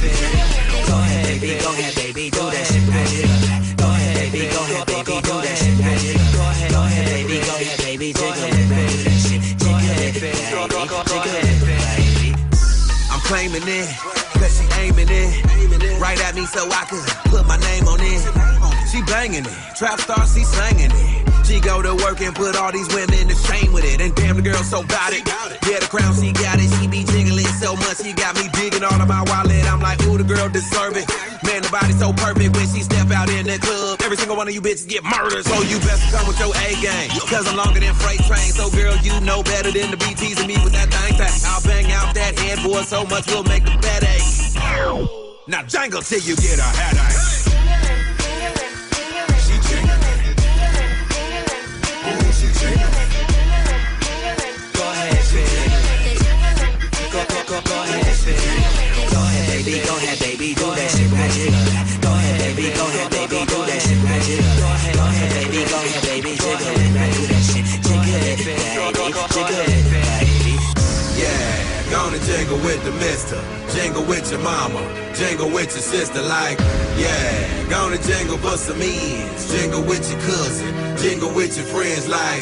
[0.00, 1.60] Go ahead, baby.
[1.60, 2.10] Go ahead, baby.
[2.10, 2.30] Baby.
[2.30, 3.76] Do that shit.
[3.76, 4.48] Go ahead, baby.
[4.48, 5.20] Go ahead, baby.
[5.20, 5.76] Do that shit.
[5.80, 7.40] Go ahead, baby.
[7.40, 8.12] Go ahead, baby.
[8.12, 9.40] Jiggle it, shit.
[9.60, 10.36] Jiggle it, baby.
[10.40, 12.34] Jiggle it, baby.
[13.10, 13.88] I'm claiming it,
[14.40, 16.00] cause aiming it.
[16.00, 18.22] Right at me so I could put my name on it.
[18.90, 21.46] She banging it, trap star, she slanging it.
[21.46, 24.00] She go to work and put all these women to shame with it.
[24.00, 25.26] And damn, the girl so bout it.
[25.68, 26.70] Yeah, the crown, she got it.
[26.80, 27.29] She be jiggling
[27.60, 29.60] so much, she got me digging all of my wallet.
[29.68, 31.04] I'm like, ooh, the girl deserve it.
[31.44, 34.00] Man, the body so perfect when she step out in the club.
[34.00, 35.44] Every single one of you bitches get murdered.
[35.44, 37.12] So you best come with your A game.
[37.28, 38.50] Cause I'm longer than freight train.
[38.56, 41.36] So girl, you know better than to be teasing me with that thing thing.
[41.44, 45.20] I'll bang out that head boy so much we'll make the bed ache.
[45.46, 47.19] Now jangle till you get a headache.
[72.40, 73.36] Jingle with the mister.
[73.68, 74.80] Jingle with your mama.
[75.14, 76.58] Jingle with your sister like,
[76.96, 77.68] yeah.
[77.68, 79.52] Gonna jingle for some ends.
[79.52, 80.72] Jingle with your cousin.
[80.96, 82.40] Jingle with your friends like,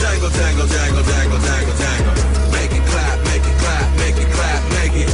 [0.00, 2.14] jangle, jangle, jangle, jangle, jangle, jangle.
[2.52, 5.12] Make it clap, make it clap, make it clap, make it.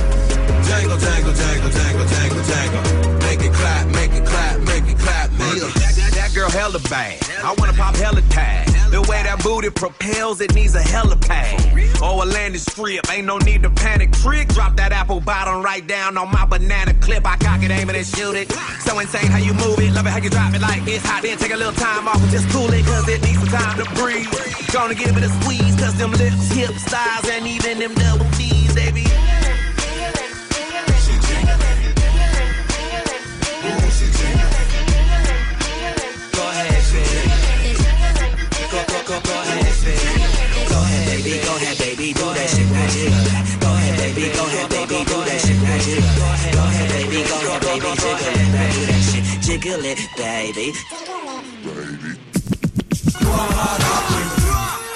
[0.66, 2.82] Jangle, jangle, jangle, jangle, jangle, jangle.
[3.22, 5.70] Make it clap, make it clap, make it clap, make it.
[6.18, 7.22] That, girl hella bad.
[7.44, 8.66] I wanna pop hella tag.
[8.90, 11.69] The way that booty propels, it needs a helipad.
[12.02, 14.12] Or a landing strip, ain't no need to panic.
[14.12, 17.26] Trick, drop that apple bottom right down on my banana clip.
[17.26, 18.50] I cock it, aim it, and shoot it.
[18.80, 21.22] So insane how you move it, love it how you drop it like it's hot.
[21.22, 23.76] Then take a little time off and just cool it, cause it needs some time
[23.78, 24.26] to breathe.
[24.72, 28.70] Gonna give it a squeeze, cause them lips, hips, thighs, and even them double D's,
[39.10, 39.18] go,
[40.70, 41.42] go ahead, baby.
[41.42, 41.69] Go ahead,
[44.20, 44.36] baby.
[44.36, 45.04] Go ahead, baby.
[45.04, 46.00] Do that shit right here.
[46.00, 47.20] Go ahead, baby.
[47.28, 47.88] Go ahead, baby.
[48.00, 48.74] Jiggle it, baby.
[48.74, 49.24] Do that shit.
[49.42, 50.72] Jiggle it, baby.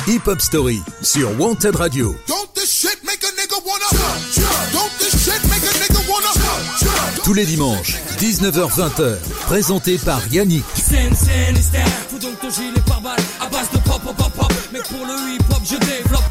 [0.07, 2.14] Hip Hop Story sur Wanted Radio.
[2.27, 4.72] Don't this shit make a nigga wanna jump, jump.
[4.72, 7.25] Don't this shit make a nigga wanna jump, jump.
[7.25, 10.64] Tous les dimanches, 19h-20h, présenté par Yannick.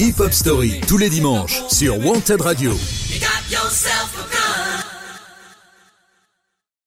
[0.04, 2.74] Hip hop, Story tous les dimanches sur Wanted Radio.